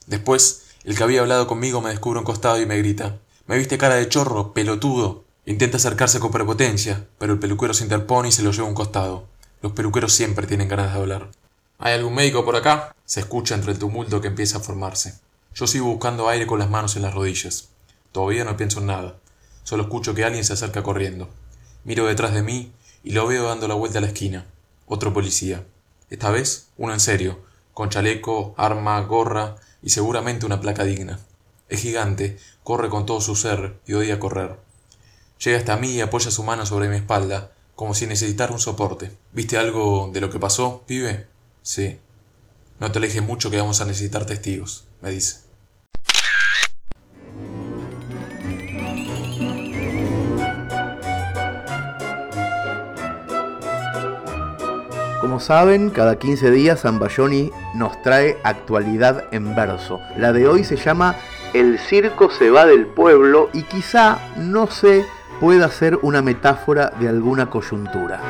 Después, 0.05 0.67
el 0.83 0.95
que 0.95 1.03
había 1.03 1.21
hablado 1.21 1.47
conmigo 1.47 1.81
me 1.81 1.89
descubre 1.89 2.19
un 2.19 2.25
costado 2.25 2.61
y 2.61 2.67
me 2.67 2.77
grita: 2.77 3.17
¿Me 3.47 3.57
viste 3.57 3.79
cara 3.79 3.95
de 3.95 4.07
chorro, 4.07 4.53
pelotudo? 4.53 5.23
Intenta 5.45 5.77
acercarse 5.77 6.19
con 6.19 6.29
prepotencia, 6.29 7.07
pero 7.17 7.33
el 7.33 7.39
peluquero 7.39 7.73
se 7.73 7.83
interpone 7.83 8.29
y 8.29 8.31
se 8.31 8.43
lo 8.43 8.51
lleva 8.51 8.67
a 8.67 8.69
un 8.69 8.75
costado. 8.75 9.25
Los 9.63 9.71
peluqueros 9.71 10.13
siempre 10.13 10.45
tienen 10.45 10.67
ganas 10.67 10.93
de 10.93 10.99
hablar. 10.99 11.31
¿Hay 11.79 11.93
algún 11.93 12.13
médico 12.13 12.45
por 12.45 12.55
acá? 12.55 12.95
Se 13.05 13.21
escucha 13.21 13.55
entre 13.55 13.71
el 13.71 13.79
tumulto 13.79 14.21
que 14.21 14.27
empieza 14.27 14.57
a 14.57 14.61
formarse. 14.61 15.19
Yo 15.55 15.65
sigo 15.65 15.87
buscando 15.87 16.29
aire 16.29 16.45
con 16.45 16.59
las 16.59 16.69
manos 16.69 16.95
en 16.95 17.01
las 17.01 17.15
rodillas. 17.15 17.69
Todavía 18.11 18.43
no 18.43 18.57
pienso 18.57 18.79
en 18.79 18.87
nada. 18.87 19.15
Solo 19.63 19.83
escucho 19.83 20.13
que 20.13 20.23
alguien 20.23 20.45
se 20.45 20.53
acerca 20.53 20.83
corriendo. 20.83 21.29
Miro 21.83 22.05
detrás 22.05 22.33
de 22.33 22.43
mí 22.43 22.71
y 23.03 23.11
lo 23.11 23.25
veo 23.25 23.47
dando 23.47 23.67
la 23.67 23.73
vuelta 23.73 23.97
a 23.97 24.01
la 24.01 24.07
esquina. 24.07 24.45
Otro 24.85 25.13
policía. 25.13 25.65
Esta 26.09 26.31
vez, 26.31 26.69
uno 26.77 26.93
en 26.93 26.99
serio, 26.99 27.43
con 27.73 27.89
chaleco, 27.89 28.55
arma, 28.57 28.99
gorra 29.01 29.57
y 29.81 29.89
seguramente 29.89 30.45
una 30.45 30.61
placa 30.61 30.83
digna. 30.83 31.19
Es 31.69 31.81
gigante, 31.81 32.37
corre 32.63 32.89
con 32.89 33.05
todo 33.05 33.19
su 33.19 33.35
ser 33.35 33.79
y 33.85 33.93
odia 33.93 34.19
correr. 34.19 34.57
Llega 35.43 35.57
hasta 35.57 35.77
mí 35.77 35.91
y 35.91 36.01
apoya 36.01 36.31
su 36.31 36.43
mano 36.43 36.65
sobre 36.65 36.87
mi 36.87 36.95
espalda, 36.95 37.51
como 37.75 37.93
si 37.93 38.07
necesitara 38.07 38.53
un 38.53 38.59
soporte. 38.59 39.11
¿Viste 39.33 39.57
algo 39.57 40.09
de 40.13 40.21
lo 40.21 40.29
que 40.29 40.39
pasó, 40.39 40.83
pibe? 40.87 41.27
Sí. 41.61 41.99
No 42.79 42.91
te 42.91 42.99
alejes 42.99 43.21
mucho 43.21 43.51
que 43.51 43.57
vamos 43.57 43.81
a 43.81 43.85
necesitar 43.85 44.25
testigos, 44.25 44.85
me 45.01 45.11
dice. 45.11 45.46
Como 55.21 55.39
saben, 55.39 55.89
cada 55.89 56.19
15 56.19 56.51
días 56.51 56.81
Zambayoni 56.81 57.51
nos 57.73 57.99
trae 58.03 58.37
actualidad 58.43 59.25
en 59.31 59.55
verso. 59.55 59.99
La 60.15 60.31
de 60.31 60.47
hoy 60.47 60.63
se 60.63 60.75
llama 60.75 61.15
El 61.53 61.79
circo 61.79 62.29
se 62.29 62.51
va 62.51 62.67
del 62.67 62.85
pueblo 62.85 63.49
y 63.51 63.63
quizá, 63.63 64.19
no 64.37 64.67
sé, 64.67 65.05
pueda 65.39 65.69
ser 65.69 65.97
una 66.03 66.21
metáfora 66.21 66.91
de 66.99 67.09
alguna 67.09 67.49
coyuntura. 67.49 68.21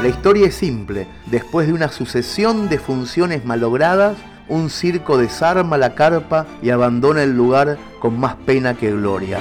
La 0.00 0.08
historia 0.08 0.46
es 0.46 0.54
simple. 0.54 1.08
Después 1.26 1.66
de 1.66 1.74
una 1.74 1.88
sucesión 1.88 2.70
de 2.70 2.78
funciones 2.78 3.44
malogradas, 3.44 4.16
un 4.48 4.70
circo 4.70 5.18
desarma 5.18 5.76
la 5.76 5.94
carpa 5.94 6.46
y 6.62 6.70
abandona 6.70 7.22
el 7.22 7.36
lugar 7.36 7.76
con 8.00 8.18
más 8.18 8.34
pena 8.46 8.72
que 8.72 8.90
gloria. 8.90 9.38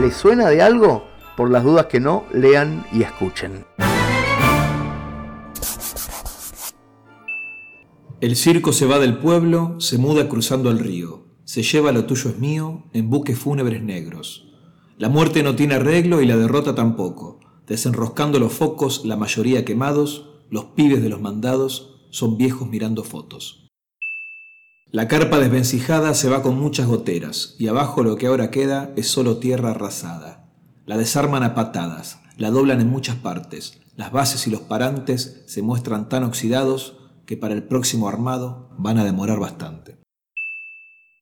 ¿Les 0.00 0.14
suena 0.14 0.48
de 0.48 0.62
algo? 0.62 1.07
Por 1.38 1.50
las 1.50 1.64
dudas 1.64 1.86
que 1.86 2.00
no, 2.00 2.26
lean 2.34 2.84
y 2.92 3.02
escuchen. 3.02 3.64
El 8.20 8.36
circo 8.36 8.74
se 8.74 8.84
va 8.84 8.98
del 8.98 9.16
pueblo, 9.16 9.80
se 9.80 9.96
muda 9.96 10.28
cruzando 10.28 10.70
el 10.70 10.78
río 10.78 11.28
se 11.48 11.62
lleva 11.62 11.92
lo 11.92 12.04
tuyo 12.04 12.28
es 12.28 12.38
mío 12.38 12.84
en 12.92 13.08
buques 13.08 13.38
fúnebres 13.38 13.82
negros. 13.82 14.52
La 14.98 15.08
muerte 15.08 15.42
no 15.42 15.56
tiene 15.56 15.76
arreglo 15.76 16.20
y 16.20 16.26
la 16.26 16.36
derrota 16.36 16.74
tampoco. 16.74 17.40
Desenroscando 17.66 18.38
los 18.38 18.52
focos, 18.52 19.06
la 19.06 19.16
mayoría 19.16 19.64
quemados, 19.64 20.28
los 20.50 20.66
pibes 20.76 21.02
de 21.02 21.08
los 21.08 21.22
mandados 21.22 22.06
son 22.10 22.36
viejos 22.36 22.68
mirando 22.68 23.02
fotos. 23.02 23.70
La 24.90 25.08
carpa 25.08 25.38
desvencijada 25.38 26.12
se 26.12 26.28
va 26.28 26.42
con 26.42 26.60
muchas 26.60 26.86
goteras, 26.86 27.56
y 27.58 27.68
abajo 27.68 28.02
lo 28.02 28.16
que 28.16 28.26
ahora 28.26 28.50
queda 28.50 28.92
es 28.96 29.08
solo 29.08 29.38
tierra 29.38 29.70
arrasada. 29.70 30.47
La 30.88 30.96
desarman 30.96 31.42
a 31.42 31.54
patadas, 31.54 32.18
la 32.38 32.50
doblan 32.50 32.80
en 32.80 32.88
muchas 32.88 33.16
partes, 33.16 33.78
las 33.94 34.10
bases 34.10 34.46
y 34.46 34.50
los 34.50 34.62
parantes 34.62 35.42
se 35.46 35.60
muestran 35.60 36.08
tan 36.08 36.24
oxidados 36.24 36.96
que 37.26 37.36
para 37.36 37.52
el 37.52 37.62
próximo 37.62 38.08
armado 38.08 38.70
van 38.78 38.96
a 38.96 39.04
demorar 39.04 39.38
bastante. 39.38 39.98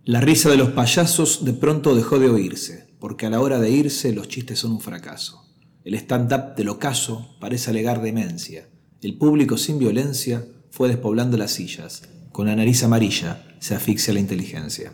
La 0.04 0.20
risa 0.20 0.50
de 0.50 0.56
los 0.56 0.68
payasos 0.70 1.44
de 1.44 1.52
pronto 1.52 1.96
dejó 1.96 2.20
de 2.20 2.30
oírse, 2.30 2.96
porque 3.00 3.26
a 3.26 3.30
la 3.30 3.40
hora 3.40 3.58
de 3.58 3.70
irse 3.70 4.12
los 4.12 4.28
chistes 4.28 4.60
son 4.60 4.70
un 4.70 4.80
fracaso. 4.80 5.42
El 5.82 5.94
stand-up 5.96 6.54
del 6.54 6.68
ocaso 6.68 7.36
parece 7.40 7.70
alegar 7.70 8.00
demencia. 8.00 8.68
El 9.02 9.18
público 9.18 9.58
sin 9.58 9.80
violencia 9.80 10.46
fue 10.70 10.86
despoblando 10.86 11.36
las 11.36 11.50
sillas. 11.50 12.02
Con 12.30 12.46
la 12.46 12.54
nariz 12.54 12.84
amarilla 12.84 13.44
se 13.58 13.74
asfixia 13.74 14.14
la 14.14 14.20
inteligencia. 14.20 14.92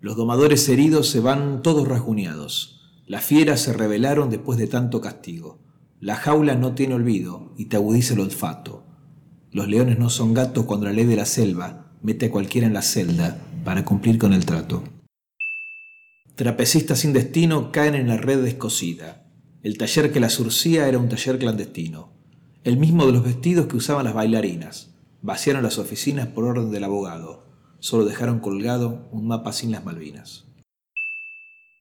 Los 0.00 0.18
domadores 0.18 0.68
heridos 0.68 1.08
se 1.08 1.20
van 1.20 1.62
todos 1.62 1.88
rasguñados. 1.88 2.75
Las 3.06 3.24
fieras 3.24 3.60
se 3.60 3.72
rebelaron 3.72 4.30
después 4.30 4.58
de 4.58 4.66
tanto 4.66 5.00
castigo. 5.00 5.60
La 6.00 6.16
jaula 6.16 6.56
no 6.56 6.74
tiene 6.74 6.94
olvido 6.94 7.52
y 7.56 7.66
te 7.66 7.76
agudiza 7.76 8.14
el 8.14 8.20
olfato. 8.20 8.84
Los 9.52 9.68
leones 9.68 9.96
no 9.98 10.10
son 10.10 10.34
gatos 10.34 10.64
cuando 10.64 10.86
la 10.86 10.92
ley 10.92 11.04
de 11.04 11.14
la 11.14 11.24
selva 11.24 11.92
mete 12.02 12.26
a 12.26 12.30
cualquiera 12.32 12.66
en 12.66 12.74
la 12.74 12.82
celda 12.82 13.38
para 13.64 13.84
cumplir 13.84 14.18
con 14.18 14.32
el 14.32 14.44
trato. 14.44 14.82
Trapecistas 16.34 16.98
sin 16.98 17.12
destino 17.12 17.70
caen 17.70 17.94
en 17.94 18.08
la 18.08 18.16
red 18.16 18.42
descosida. 18.42 19.24
El 19.62 19.78
taller 19.78 20.12
que 20.12 20.20
la 20.20 20.28
surcía 20.28 20.88
era 20.88 20.98
un 20.98 21.08
taller 21.08 21.38
clandestino, 21.38 22.12
el 22.64 22.76
mismo 22.76 23.06
de 23.06 23.12
los 23.12 23.22
vestidos 23.22 23.66
que 23.66 23.76
usaban 23.76 24.04
las 24.04 24.14
bailarinas. 24.14 24.96
Vaciaron 25.22 25.62
las 25.62 25.78
oficinas 25.78 26.26
por 26.26 26.44
orden 26.44 26.72
del 26.72 26.82
abogado. 26.82 27.46
Solo 27.78 28.04
dejaron 28.04 28.40
colgado 28.40 29.08
un 29.12 29.28
mapa 29.28 29.52
sin 29.52 29.70
las 29.70 29.84
Malvinas. 29.84 30.45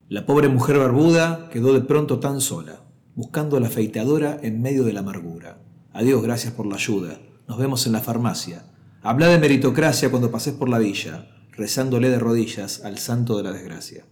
La 0.07 0.27
pobre 0.27 0.49
mujer 0.49 0.77
barbuda 0.77 1.49
quedó 1.49 1.73
de 1.73 1.81
pronto 1.81 2.19
tan 2.19 2.39
sola, 2.39 2.83
buscando 3.15 3.57
a 3.57 3.59
la 3.59 3.67
afeitadora 3.67 4.37
en 4.43 4.61
medio 4.61 4.83
de 4.83 4.93
la 4.93 4.99
amargura. 4.99 5.63
Adiós, 5.93 6.21
gracias 6.21 6.53
por 6.53 6.67
la 6.67 6.75
ayuda. 6.75 7.19
Nos 7.47 7.57
vemos 7.57 7.87
en 7.87 7.93
la 7.93 8.01
farmacia. 8.01 8.67
Habla 9.01 9.29
de 9.29 9.39
meritocracia 9.39 10.11
cuando 10.11 10.29
pases 10.29 10.53
por 10.53 10.69
la 10.69 10.77
villa, 10.77 11.27
rezándole 11.53 12.11
de 12.11 12.19
rodillas 12.19 12.85
al 12.85 12.99
santo 12.99 13.35
de 13.35 13.43
la 13.43 13.51
desgracia. 13.51 14.05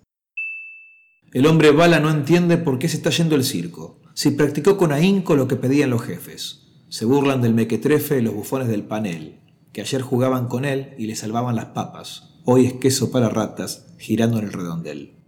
El 1.32 1.46
hombre 1.46 1.70
bala 1.70 2.00
no 2.00 2.10
entiende 2.10 2.58
por 2.58 2.80
qué 2.80 2.90
se 2.90 2.98
está 2.98 3.12
yendo 3.12 3.36
el 3.36 3.44
circo, 3.44 4.02
si 4.16 4.32
practicó 4.32 4.78
con 4.78 4.94
ahínco 4.94 5.36
lo 5.36 5.48
que 5.48 5.58
pedían 5.58 5.92
los 5.92 6.02
jefes. 6.02 6.86
Se 6.90 7.06
burlan 7.06 7.44
del 7.44 7.54
mequetrefe 7.54 8.20
los 8.24 8.34
bufones 8.34 8.68
del 8.68 8.82
panel, 8.82 9.42
que 9.72 9.82
ayer 9.82 10.02
jugaban 10.02 10.48
con 10.48 10.66
él 10.66 10.96
y 10.98 11.06
le 11.06 11.16
salvaban 11.16 11.56
las 11.56 11.66
papas. 11.66 12.40
Hoy 12.46 12.66
es 12.66 12.74
queso 12.74 13.12
para 13.12 13.30
ratas, 13.30 13.94
girando 14.00 14.40
en 14.40 14.46
el 14.46 14.54
redondel. 14.54 15.23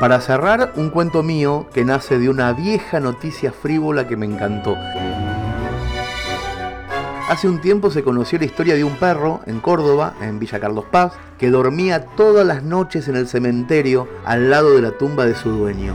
Para 0.00 0.18
cerrar, 0.22 0.72
un 0.76 0.88
cuento 0.88 1.22
mío 1.22 1.66
que 1.74 1.84
nace 1.84 2.18
de 2.18 2.30
una 2.30 2.54
vieja 2.54 3.00
noticia 3.00 3.52
frívola 3.52 4.08
que 4.08 4.16
me 4.16 4.24
encantó. 4.24 4.74
Hace 7.28 7.48
un 7.48 7.60
tiempo 7.60 7.90
se 7.90 8.02
conoció 8.02 8.38
la 8.38 8.46
historia 8.46 8.74
de 8.74 8.82
un 8.82 8.96
perro 8.96 9.42
en 9.44 9.60
Córdoba, 9.60 10.14
en 10.22 10.38
Villa 10.38 10.58
Carlos 10.58 10.86
Paz, 10.90 11.12
que 11.38 11.50
dormía 11.50 12.06
todas 12.16 12.46
las 12.46 12.62
noches 12.62 13.08
en 13.08 13.16
el 13.16 13.28
cementerio 13.28 14.08
al 14.24 14.48
lado 14.48 14.74
de 14.74 14.80
la 14.80 14.92
tumba 14.92 15.26
de 15.26 15.34
su 15.34 15.50
dueño. 15.50 15.94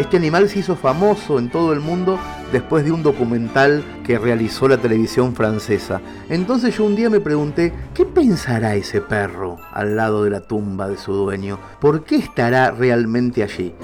Este 0.00 0.16
animal 0.16 0.48
se 0.48 0.58
hizo 0.58 0.74
famoso 0.74 1.38
en 1.38 1.48
todo 1.48 1.72
el 1.72 1.78
mundo 1.78 2.18
después 2.52 2.84
de 2.84 2.92
un 2.92 3.02
documental 3.02 3.82
que 4.04 4.18
realizó 4.18 4.68
la 4.68 4.76
televisión 4.76 5.34
francesa. 5.34 6.00
Entonces 6.28 6.76
yo 6.76 6.84
un 6.84 6.94
día 6.94 7.10
me 7.10 7.20
pregunté, 7.20 7.72
¿qué 7.94 8.04
pensará 8.04 8.74
ese 8.74 9.00
perro 9.00 9.58
al 9.72 9.96
lado 9.96 10.24
de 10.24 10.30
la 10.30 10.40
tumba 10.40 10.88
de 10.88 10.98
su 10.98 11.12
dueño? 11.12 11.58
¿Por 11.80 12.04
qué 12.04 12.16
estará 12.16 12.70
realmente 12.70 13.42
allí? 13.42 13.74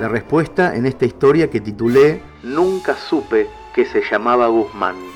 La 0.00 0.08
respuesta 0.08 0.74
en 0.76 0.86
esta 0.86 1.04
historia 1.04 1.50
que 1.50 1.60
titulé 1.60 2.22
Nunca 2.42 2.96
supe 2.96 3.48
que 3.74 3.84
se 3.84 4.02
llamaba 4.02 4.46
Guzmán. 4.46 5.09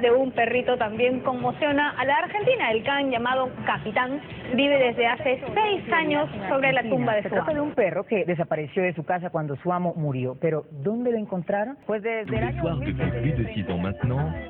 De 0.00 0.10
un 0.10 0.32
perrito 0.32 0.76
también 0.76 1.20
conmociona 1.20 1.90
a 1.90 2.04
la 2.04 2.16
Argentina. 2.16 2.70
El 2.72 2.82
can 2.82 3.10
llamado 3.10 3.50
Capitán 3.66 4.20
vive 4.54 4.78
desde 4.78 5.06
hace 5.06 5.42
seis 5.54 5.92
años 5.92 6.28
sobre 6.48 6.72
la 6.72 6.82
tumba 6.82 7.14
de 7.14 7.28
su 7.28 7.34
amo. 7.34 7.52
de 7.52 7.60
un 7.60 7.72
perro 7.72 8.04
que 8.04 8.24
desapareció 8.24 8.82
de 8.82 8.94
su 8.94 9.04
casa 9.04 9.30
cuando 9.30 9.56
su 9.56 9.72
amo 9.72 9.94
murió. 9.96 10.36
Pero 10.40 10.66
¿dónde 10.70 11.12
lo 11.12 11.18
encontraron? 11.18 11.76
Pues 11.86 12.02
desde 12.02 12.36
el 12.36 12.44
año 12.44 12.62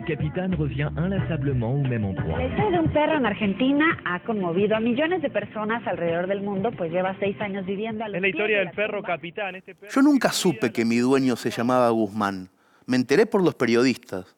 Capitán 0.07 0.53
revient 0.53 0.91
inlassablement 0.97 1.71
au 1.71 1.83
même 1.83 2.05
endroit. 2.05 2.37
La 2.37 2.47
historia 2.47 2.71
de 2.71 2.79
un 2.79 2.93
perro 2.93 3.17
en 3.17 3.27
Argentina 3.27 3.99
ha 4.05 4.21
conmovido 4.21 4.77
a 4.77 4.81
millones 4.81 5.23
de 5.23 5.31
personas 5.31 5.87
alrededor 5.87 6.27
del 6.27 6.43
mundo, 6.43 6.71
pues 6.77 6.91
lleva 6.91 7.15
seis 7.19 7.41
años 7.41 7.67
viviendo 7.67 8.05
a 8.05 8.07
Es 8.09 8.21
la 8.21 8.29
historia 8.29 8.59
del 8.59 8.71
perro 8.71 9.03
Capitán. 9.03 9.55
Este 9.57 9.75
Yo 9.91 10.03
nunca 10.03 10.31
supe 10.31 10.73
que 10.73 10.85
mi 10.85 10.99
dueño 10.99 11.37
se 11.37 11.51
llamaba 11.51 11.89
Guzmán. 11.91 12.49
Me 12.87 12.97
enteré 12.97 13.27
por 13.27 13.43
los 13.45 13.55
periodistas. 13.55 14.38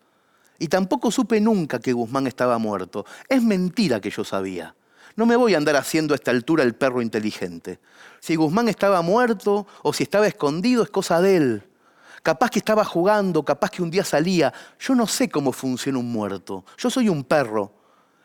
Y 0.61 0.69
tampoco 0.69 1.11
supe 1.11 1.41
nunca 1.41 1.81
que 1.81 1.95
Guzmán 1.95 2.27
estaba 2.27 2.59
muerto. 2.59 3.07
Es 3.29 3.43
mentira 3.43 3.99
que 3.99 4.11
yo 4.11 4.25
sabía. 4.25 4.75
No 5.17 5.25
me 5.25 5.35
voy 5.35 5.55
a 5.55 5.57
andar 5.57 5.75
haciendo 5.75 6.13
a 6.13 6.17
esta 6.17 6.31
altura 6.31 6.63
el 6.63 6.75
perro 6.75 7.01
inteligente. 7.01 7.81
Si 8.21 8.37
Guzmán 8.37 8.69
estaba 8.69 9.01
muerto 9.01 9.67
o 9.83 9.93
si 9.95 10.03
estaba 10.03 10.27
escondido 10.27 10.83
es 10.83 10.91
cosa 10.91 11.23
de 11.23 11.37
él. 11.37 11.63
Capaz 12.23 12.51
que 12.51 12.59
estaba 12.59 12.85
jugando, 12.85 13.43
capaz 13.43 13.71
que 13.71 13.83
un 13.83 13.91
día 13.91 14.05
salía. 14.05 14.53
Yo 14.79 14.95
no 14.95 15.07
sé 15.07 15.31
cómo 15.31 15.53
funciona 15.53 15.99
un 15.99 16.13
muerto. 16.13 16.67
Yo 16.77 16.91
soy 16.91 17.09
un 17.09 17.25
perro. 17.25 17.73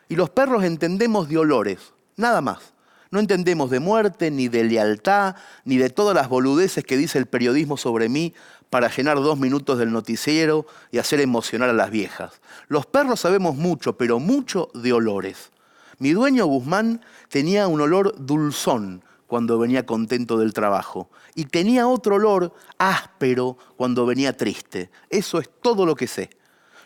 Y 0.06 0.14
los 0.14 0.28
perros 0.28 0.62
entendemos 0.62 1.30
de 1.30 1.38
olores, 1.38 1.94
nada 2.16 2.42
más. 2.42 2.74
No 3.10 3.18
entendemos 3.18 3.70
de 3.70 3.80
muerte, 3.80 4.30
ni 4.30 4.48
de 4.48 4.64
lealtad, 4.64 5.36
ni 5.64 5.78
de 5.78 5.88
todas 5.88 6.14
las 6.14 6.28
boludeces 6.28 6.84
que 6.84 6.98
dice 6.98 7.18
el 7.18 7.26
periodismo 7.26 7.78
sobre 7.78 8.10
mí 8.10 8.34
para 8.70 8.90
llenar 8.90 9.16
dos 9.16 9.38
minutos 9.38 9.78
del 9.78 9.92
noticiero 9.92 10.66
y 10.90 10.98
hacer 10.98 11.20
emocionar 11.20 11.70
a 11.70 11.74
las 11.74 11.90
viejas. 11.90 12.40
Los 12.68 12.86
perros 12.86 13.20
sabemos 13.20 13.56
mucho, 13.56 13.96
pero 13.96 14.18
mucho 14.18 14.70
de 14.74 14.92
olores. 14.92 15.50
Mi 15.98 16.12
dueño 16.12 16.46
Guzmán 16.46 17.00
tenía 17.28 17.68
un 17.68 17.80
olor 17.80 18.14
dulzón 18.18 19.02
cuando 19.26 19.58
venía 19.58 19.86
contento 19.86 20.38
del 20.38 20.52
trabajo 20.52 21.10
y 21.34 21.46
tenía 21.46 21.88
otro 21.88 22.16
olor 22.16 22.52
áspero 22.78 23.56
cuando 23.76 24.06
venía 24.06 24.36
triste. 24.36 24.90
Eso 25.10 25.38
es 25.38 25.48
todo 25.62 25.86
lo 25.86 25.94
que 25.94 26.06
sé. 26.06 26.30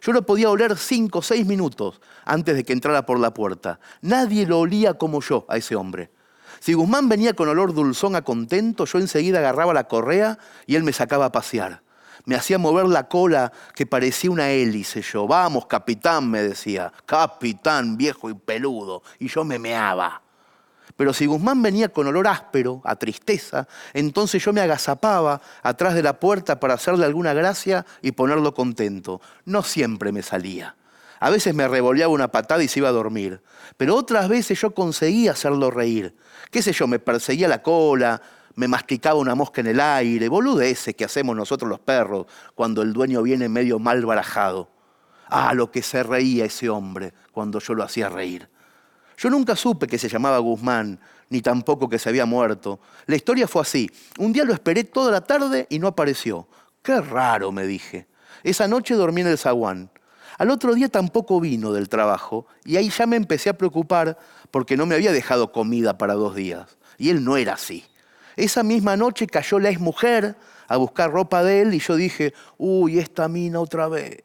Yo 0.02 0.12
lo 0.12 0.24
podía 0.24 0.48
oler 0.48 0.78
cinco 0.78 1.18
o 1.18 1.22
seis 1.22 1.46
minutos 1.46 2.00
antes 2.24 2.56
de 2.56 2.64
que 2.64 2.72
entrara 2.72 3.04
por 3.04 3.18
la 3.18 3.34
puerta. 3.34 3.80
Nadie 4.00 4.46
lo 4.46 4.60
olía 4.60 4.94
como 4.94 5.20
yo 5.20 5.44
a 5.48 5.58
ese 5.58 5.76
hombre. 5.76 6.10
Si 6.60 6.74
Guzmán 6.74 7.08
venía 7.08 7.32
con 7.32 7.48
olor 7.48 7.72
dulzón 7.72 8.16
a 8.16 8.22
contento, 8.22 8.84
yo 8.84 8.98
enseguida 8.98 9.38
agarraba 9.38 9.72
la 9.72 9.88
correa 9.88 10.38
y 10.66 10.76
él 10.76 10.84
me 10.84 10.92
sacaba 10.92 11.24
a 11.26 11.32
pasear. 11.32 11.82
Me 12.26 12.34
hacía 12.34 12.58
mover 12.58 12.86
la 12.86 13.08
cola 13.08 13.50
que 13.74 13.86
parecía 13.86 14.30
una 14.30 14.50
hélice. 14.50 15.00
Yo, 15.00 15.26
vamos, 15.26 15.66
capitán, 15.66 16.30
me 16.30 16.42
decía. 16.42 16.92
Capitán, 17.06 17.96
viejo 17.96 18.28
y 18.28 18.34
peludo. 18.34 19.02
Y 19.18 19.28
yo 19.28 19.42
me 19.42 19.58
meaba. 19.58 20.20
Pero 20.96 21.14
si 21.14 21.24
Guzmán 21.24 21.62
venía 21.62 21.88
con 21.88 22.06
olor 22.08 22.28
áspero, 22.28 22.82
a 22.84 22.94
tristeza, 22.96 23.66
entonces 23.94 24.44
yo 24.44 24.52
me 24.52 24.60
agazapaba 24.60 25.40
atrás 25.62 25.94
de 25.94 26.02
la 26.02 26.20
puerta 26.20 26.60
para 26.60 26.74
hacerle 26.74 27.06
alguna 27.06 27.32
gracia 27.32 27.86
y 28.02 28.12
ponerlo 28.12 28.52
contento. 28.52 29.22
No 29.46 29.62
siempre 29.62 30.12
me 30.12 30.22
salía. 30.22 30.76
A 31.20 31.30
veces 31.30 31.54
me 31.54 31.68
revoleaba 31.68 32.12
una 32.12 32.32
patada 32.32 32.62
y 32.62 32.68
se 32.68 32.80
iba 32.80 32.88
a 32.88 32.92
dormir. 32.92 33.40
Pero 33.76 33.94
otras 33.94 34.28
veces 34.28 34.60
yo 34.60 34.74
conseguía 34.74 35.32
hacerlo 35.32 35.70
reír 35.70 36.16
qué 36.50 36.62
sé 36.62 36.72
yo, 36.72 36.86
me 36.86 36.98
perseguía 36.98 37.48
la 37.48 37.62
cola, 37.62 38.20
me 38.56 38.68
masticaba 38.68 39.18
una 39.18 39.34
mosca 39.34 39.60
en 39.60 39.68
el 39.68 39.80
aire, 39.80 40.28
ese 40.62 40.94
que 40.94 41.04
hacemos 41.04 41.36
nosotros 41.36 41.68
los 41.68 41.80
perros 41.80 42.26
cuando 42.54 42.82
el 42.82 42.92
dueño 42.92 43.22
viene 43.22 43.48
medio 43.48 43.78
mal 43.78 44.04
barajado. 44.04 44.68
Ah, 45.28 45.54
lo 45.54 45.70
que 45.70 45.80
se 45.82 46.02
reía 46.02 46.44
ese 46.44 46.68
hombre 46.68 47.14
cuando 47.30 47.60
yo 47.60 47.74
lo 47.74 47.84
hacía 47.84 48.08
reír. 48.08 48.48
Yo 49.16 49.30
nunca 49.30 49.54
supe 49.54 49.86
que 49.86 49.98
se 49.98 50.08
llamaba 50.08 50.38
Guzmán, 50.38 50.98
ni 51.28 51.40
tampoco 51.40 51.88
que 51.88 51.98
se 51.98 52.08
había 52.08 52.26
muerto. 52.26 52.80
La 53.06 53.14
historia 53.14 53.46
fue 53.46 53.62
así. 53.62 53.88
Un 54.18 54.32
día 54.32 54.44
lo 54.44 54.52
esperé 54.52 54.82
toda 54.82 55.12
la 55.12 55.20
tarde 55.20 55.66
y 55.70 55.78
no 55.78 55.86
apareció. 55.86 56.48
Qué 56.82 57.00
raro, 57.00 57.52
me 57.52 57.64
dije. 57.64 58.08
Esa 58.42 58.66
noche 58.66 58.94
dormí 58.94 59.20
en 59.20 59.28
el 59.28 59.38
zaguán. 59.38 59.90
Al 60.40 60.48
otro 60.48 60.74
día 60.74 60.88
tampoco 60.88 61.38
vino 61.38 61.70
del 61.70 61.90
trabajo 61.90 62.46
y 62.64 62.78
ahí 62.78 62.88
ya 62.88 63.04
me 63.04 63.16
empecé 63.16 63.50
a 63.50 63.58
preocupar 63.58 64.16
porque 64.50 64.74
no 64.74 64.86
me 64.86 64.94
había 64.94 65.12
dejado 65.12 65.52
comida 65.52 65.98
para 65.98 66.14
dos 66.14 66.34
días. 66.34 66.78
Y 66.96 67.10
él 67.10 67.22
no 67.22 67.36
era 67.36 67.52
así. 67.52 67.84
Esa 68.36 68.62
misma 68.62 68.96
noche 68.96 69.26
cayó 69.26 69.58
la 69.58 69.70
mujer 69.72 70.36
a 70.66 70.78
buscar 70.78 71.12
ropa 71.12 71.42
de 71.42 71.60
él 71.60 71.74
y 71.74 71.78
yo 71.80 71.94
dije, 71.94 72.32
uy, 72.56 72.98
esta 72.98 73.28
mina 73.28 73.60
otra 73.60 73.88
vez. 73.88 74.24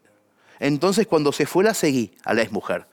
Entonces 0.59 1.05
cuando 1.05 1.33
se 1.33 1.45
fue 1.45 1.65
la 1.65 1.73
seguí 1.73 2.13
a 2.23 2.33
la 2.33 2.45
mujer. 2.49 2.87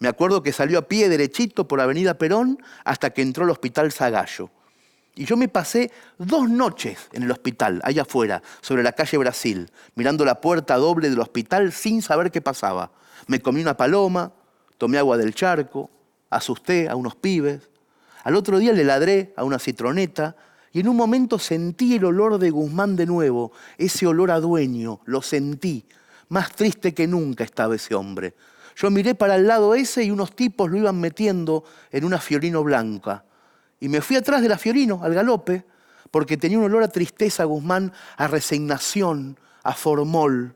Me 0.00 0.08
acuerdo 0.08 0.42
que 0.42 0.52
salió 0.52 0.80
a 0.80 0.88
pie 0.88 1.08
derechito 1.08 1.68
por 1.68 1.80
Avenida 1.80 2.14
Perón 2.14 2.60
hasta 2.82 3.10
que 3.10 3.22
entró 3.22 3.44
al 3.44 3.50
Hospital 3.50 3.92
Zagallo. 3.92 4.50
Y 5.16 5.26
yo 5.26 5.36
me 5.36 5.48
pasé 5.48 5.92
dos 6.18 6.48
noches 6.48 7.08
en 7.12 7.22
el 7.22 7.30
hospital, 7.30 7.80
allá 7.84 8.02
afuera, 8.02 8.42
sobre 8.60 8.82
la 8.82 8.92
calle 8.92 9.16
Brasil, 9.18 9.70
mirando 9.94 10.24
la 10.24 10.40
puerta 10.40 10.76
doble 10.76 11.08
del 11.08 11.20
hospital 11.20 11.72
sin 11.72 12.02
saber 12.02 12.32
qué 12.32 12.40
pasaba. 12.40 12.90
Me 13.28 13.40
comí 13.40 13.60
una 13.62 13.76
paloma, 13.76 14.32
tomé 14.76 14.98
agua 14.98 15.16
del 15.16 15.34
charco, 15.34 15.90
asusté 16.30 16.88
a 16.88 16.96
unos 16.96 17.14
pibes. 17.14 17.70
Al 18.24 18.34
otro 18.34 18.58
día 18.58 18.72
le 18.72 18.82
ladré 18.82 19.32
a 19.36 19.44
una 19.44 19.60
citroneta 19.60 20.34
y 20.72 20.80
en 20.80 20.88
un 20.88 20.96
momento 20.96 21.38
sentí 21.38 21.94
el 21.94 22.04
olor 22.04 22.38
de 22.38 22.50
Guzmán 22.50 22.96
de 22.96 23.06
nuevo, 23.06 23.52
ese 23.78 24.08
olor 24.08 24.32
a 24.32 24.40
dueño, 24.40 25.00
lo 25.04 25.22
sentí. 25.22 25.86
Más 26.28 26.50
triste 26.52 26.92
que 26.92 27.06
nunca 27.06 27.44
estaba 27.44 27.76
ese 27.76 27.94
hombre. 27.94 28.34
Yo 28.74 28.90
miré 28.90 29.14
para 29.14 29.36
el 29.36 29.46
lado 29.46 29.76
ese 29.76 30.02
y 30.02 30.10
unos 30.10 30.34
tipos 30.34 30.68
lo 30.68 30.76
iban 30.76 31.00
metiendo 31.00 31.62
en 31.92 32.04
una 32.04 32.18
fiorino 32.18 32.64
blanca. 32.64 33.24
Y 33.84 33.88
me 33.90 34.00
fui 34.00 34.16
atrás 34.16 34.40
de 34.40 34.48
la 34.48 34.56
Fiorino, 34.56 35.00
al 35.02 35.12
galope, 35.12 35.62
porque 36.10 36.38
tenía 36.38 36.58
un 36.58 36.64
olor 36.64 36.82
a 36.82 36.88
tristeza, 36.88 37.44
Guzmán, 37.44 37.92
a 38.16 38.26
resignación, 38.26 39.38
a 39.62 39.74
formol. 39.74 40.54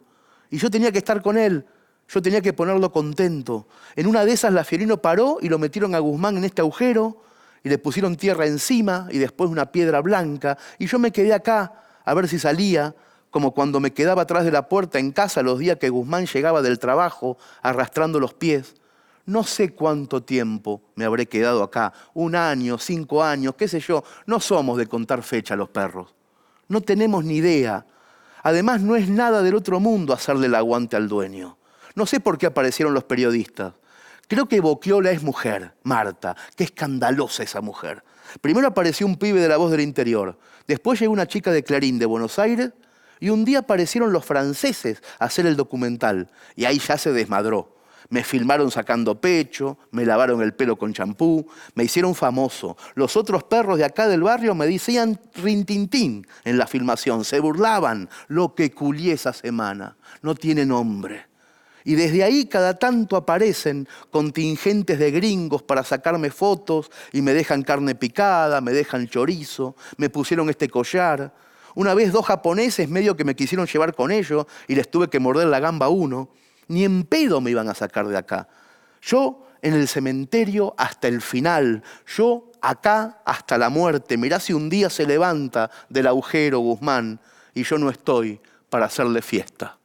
Y 0.49 0.57
yo 0.57 0.71
tenía 0.71 0.91
que 0.91 0.97
estar 0.97 1.21
con 1.21 1.37
él, 1.37 1.67
yo 2.09 2.23
tenía 2.23 2.41
que 2.41 2.55
ponerlo 2.55 2.91
contento. 2.91 3.69
En 3.97 4.07
una 4.07 4.25
de 4.25 4.33
esas 4.33 4.51
la 4.55 4.65
Fiorino 4.65 5.03
paró 5.03 5.37
y 5.43 5.51
lo 5.51 5.59
metieron 5.59 5.95
a 5.95 5.99
Guzmán 5.99 6.39
en 6.39 6.45
este 6.45 6.63
agujero 6.63 7.21
y 7.63 7.69
le 7.69 7.77
pusieron 7.77 8.17
tierra 8.17 8.47
encima 8.47 9.09
y 9.11 9.19
después 9.19 9.51
una 9.51 9.73
piedra 9.73 10.01
blanca. 10.01 10.57
Y 10.79 10.87
yo 10.87 10.99
me 10.99 11.13
quedé 11.13 11.35
acá 11.35 11.83
a 12.07 12.15
ver 12.15 12.29
si 12.29 12.39
salía, 12.39 12.95
como 13.29 13.53
cuando 13.53 13.79
me 13.79 13.93
quedaba 13.93 14.23
atrás 14.23 14.47
de 14.47 14.53
la 14.53 14.71
puerta 14.71 14.99
en 14.99 15.13
casa 15.13 15.43
los 15.43 15.59
días 15.59 15.77
que 15.77 15.91
Guzmán 15.91 16.25
llegaba 16.25 16.63
del 16.63 16.79
trabajo 16.79 17.37
arrastrando 17.61 18.21
los 18.21 18.33
pies. 18.33 18.75
No 19.29 19.45
sé 19.45 19.75
cuánto 19.75 20.23
tiempo 20.23 20.81
me 20.95 21.05
habré 21.05 21.27
quedado 21.27 21.63
acá, 21.63 21.93
un 22.15 22.35
año, 22.35 22.79
cinco 22.79 23.23
años, 23.23 23.57
qué 23.57 23.69
sé 23.69 23.79
yo. 23.79 24.03
No 24.25 24.41
somos 24.41 24.79
de 24.79 24.87
contar 24.87 25.23
fecha 25.23 25.55
los 25.55 25.69
perros. 25.69 26.15
No 26.67 26.81
tenemos 26.81 27.27
ni 27.27 27.37
idea. 27.37 27.85
Además, 28.43 28.81
no 28.81 28.97
es 28.97 29.11
nada 29.11 29.43
del 29.43 29.55
otro 29.55 29.81
mundo 29.81 30.15
hacerle 30.15 30.47
el 30.47 30.55
aguante 30.55 30.97
al 30.97 31.09
dueño. 31.09 31.59
No 31.95 32.07
sé 32.07 32.21
por 32.21 32.39
qué 32.39 32.47
aparecieron 32.47 32.95
los 32.95 33.05
periodistas. 33.05 33.75
Creo 34.29 34.49
que 34.49 34.63
Boquiola 34.63 35.11
es 35.11 35.23
mujer, 35.23 35.75
Marta. 35.83 36.35
Qué 36.57 36.65
escandalosa 36.65 37.43
esa 37.43 37.61
mujer. 37.61 38.03
Primero 38.41 38.67
apareció 38.67 39.07
un 39.07 39.17
pibe 39.17 39.43
de 39.43 39.49
la 39.49 39.59
voz 39.59 39.71
del 39.71 39.83
interior. 39.83 40.39
Después 40.67 40.99
llegó 41.01 41.13
una 41.13 41.27
chica 41.27 41.53
de 41.53 41.63
Clarín 41.63 41.99
de 41.99 42.07
Buenos 42.07 42.39
Aires. 42.39 42.71
Y 43.21 43.29
un 43.29 43.45
día 43.45 43.59
aparecieron 43.59 44.11
los 44.11 44.25
franceses 44.25 45.03
a 45.19 45.27
hacer 45.27 45.45
el 45.45 45.57
documental. 45.57 46.31
Y 46.57 46.65
ahí 46.65 46.79
ya 46.79 46.97
se 46.97 47.13
desmadró. 47.13 47.77
Me 48.11 48.25
filmaron 48.25 48.71
sacando 48.71 49.21
pecho, 49.21 49.77
me 49.91 50.07
lavaron 50.07 50.41
el 50.41 50.55
pelo 50.55 50.77
con 50.77 50.95
champú, 50.95 51.47
me 51.75 51.85
hicieron 51.85 52.15
famoso. 52.15 52.77
Los 52.95 53.17
otros 53.17 53.45
perros 53.45 53.77
de 53.77 53.85
acá 53.85 54.09
del 54.09 54.23
barrio 54.23 54.55
me 54.55 54.67
decían 54.67 55.21
rintintín 55.35 56.27
en 56.45 56.57
la 56.57 56.67
filmación, 56.67 57.25
se 57.25 57.39
burlaban. 57.41 58.09
Lo 58.29 58.55
que 58.55 58.71
culié 58.71 59.13
esa 59.13 59.35
semana, 59.35 59.99
no 60.23 60.35
tiene 60.35 60.65
nombre. 60.65 61.27
Y 61.85 61.95
desde 61.95 62.25
ahí 62.25 62.47
cada 62.47 62.79
tanto 62.79 63.15
aparecen 63.17 63.87
contingentes 64.11 64.99
de 64.99 65.11
gringos 65.11 65.63
para 65.63 65.85
sacarme 65.85 66.31
fotos 66.31 66.91
y 67.13 67.21
me 67.21 67.35
dejan 67.35 67.63
carne 67.63 67.95
picada, 67.95 68.61
me 68.61 68.73
dejan 68.73 69.09
chorizo, 69.09 69.77
me 69.97 70.11
pusieron 70.11 70.49
este 70.49 70.69
collar. 70.69 71.35
Una 71.75 71.95
vez 71.95 72.11
dos 72.11 72.27
japoneses 72.27 72.89
medio 72.89 73.17
que 73.17 73.25
me 73.25 73.37
quisieron 73.37 73.67
llevar 73.67 73.95
con 73.95 74.11
ellos 74.11 74.47
y 74.67 74.75
les 74.75 74.91
tuve 74.91 75.09
que 75.09 75.21
morder 75.21 75.47
la 75.49 75.61
gamba 75.61 75.89
uno 75.89 76.31
ni 76.69 76.85
en 76.85 77.05
pedo 77.05 77.41
me 77.41 77.51
iban 77.51 77.69
a 77.69 77.75
sacar 77.75 78.07
de 78.07 78.17
acá. 78.17 78.49
Yo 79.03 79.47
en 79.63 79.75
el 79.75 79.89
cementerio 79.89 80.75
hasta 80.79 81.09
el 81.09 81.21
final, 81.21 81.83
yo 82.07 82.53
acá 82.61 83.21
hasta 83.25 83.59
la 83.59 83.69
muerte. 83.71 84.17
Mirá 84.17 84.41
si 84.41 84.53
un 84.53 84.69
día 84.69 84.91
se 84.91 85.07
levanta 85.07 85.71
del 85.89 86.07
agujero 86.07 86.61
Guzmán 86.61 87.21
y 87.55 87.65
yo 87.65 87.79
no 87.79 87.91
estoy 87.91 88.41
para 88.71 88.87
hacerle 88.87 89.23
fiesta. 89.23 89.79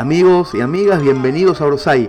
Amigos 0.00 0.54
y 0.54 0.62
amigas, 0.62 1.02
bienvenidos 1.02 1.60
a 1.60 1.66
Orsay. 1.66 2.08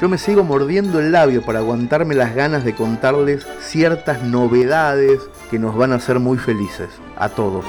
Yo 0.00 0.08
me 0.08 0.16
sigo 0.16 0.44
mordiendo 0.44 1.00
el 1.00 1.10
labio 1.10 1.42
para 1.42 1.58
aguantarme 1.58 2.14
las 2.14 2.36
ganas 2.36 2.64
de 2.64 2.76
contarles 2.76 3.48
ciertas 3.58 4.22
novedades 4.22 5.20
que 5.50 5.58
nos 5.58 5.74
van 5.74 5.90
a 5.90 5.96
hacer 5.96 6.20
muy 6.20 6.38
felices, 6.38 6.90
a 7.16 7.28
todos. 7.28 7.64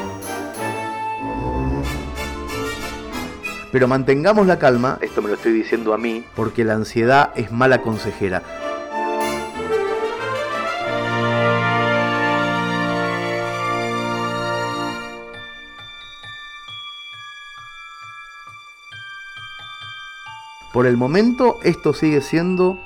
Pero 3.72 3.88
mantengamos 3.88 4.46
la 4.46 4.60
calma, 4.60 5.00
esto 5.02 5.24
me 5.24 5.30
lo 5.30 5.34
estoy 5.34 5.54
diciendo 5.54 5.92
a 5.92 5.98
mí, 5.98 6.24
porque 6.36 6.64
la 6.64 6.76
ansiedad 6.76 7.32
es 7.36 7.52
mala 7.52 7.82
consejera. 7.82 8.44
Por 20.78 20.86
el 20.86 20.96
momento 20.96 21.58
esto 21.64 21.92
sigue 21.92 22.22
siendo 22.22 22.78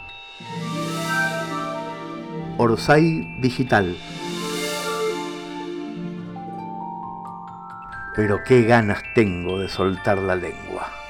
Orsay 2.57 3.35
Digital. 3.41 3.97
Pero 8.15 8.45
qué 8.45 8.63
ganas 8.63 9.03
tengo 9.13 9.59
de 9.59 9.67
soltar 9.67 10.19
la 10.19 10.37
lengua. 10.37 11.00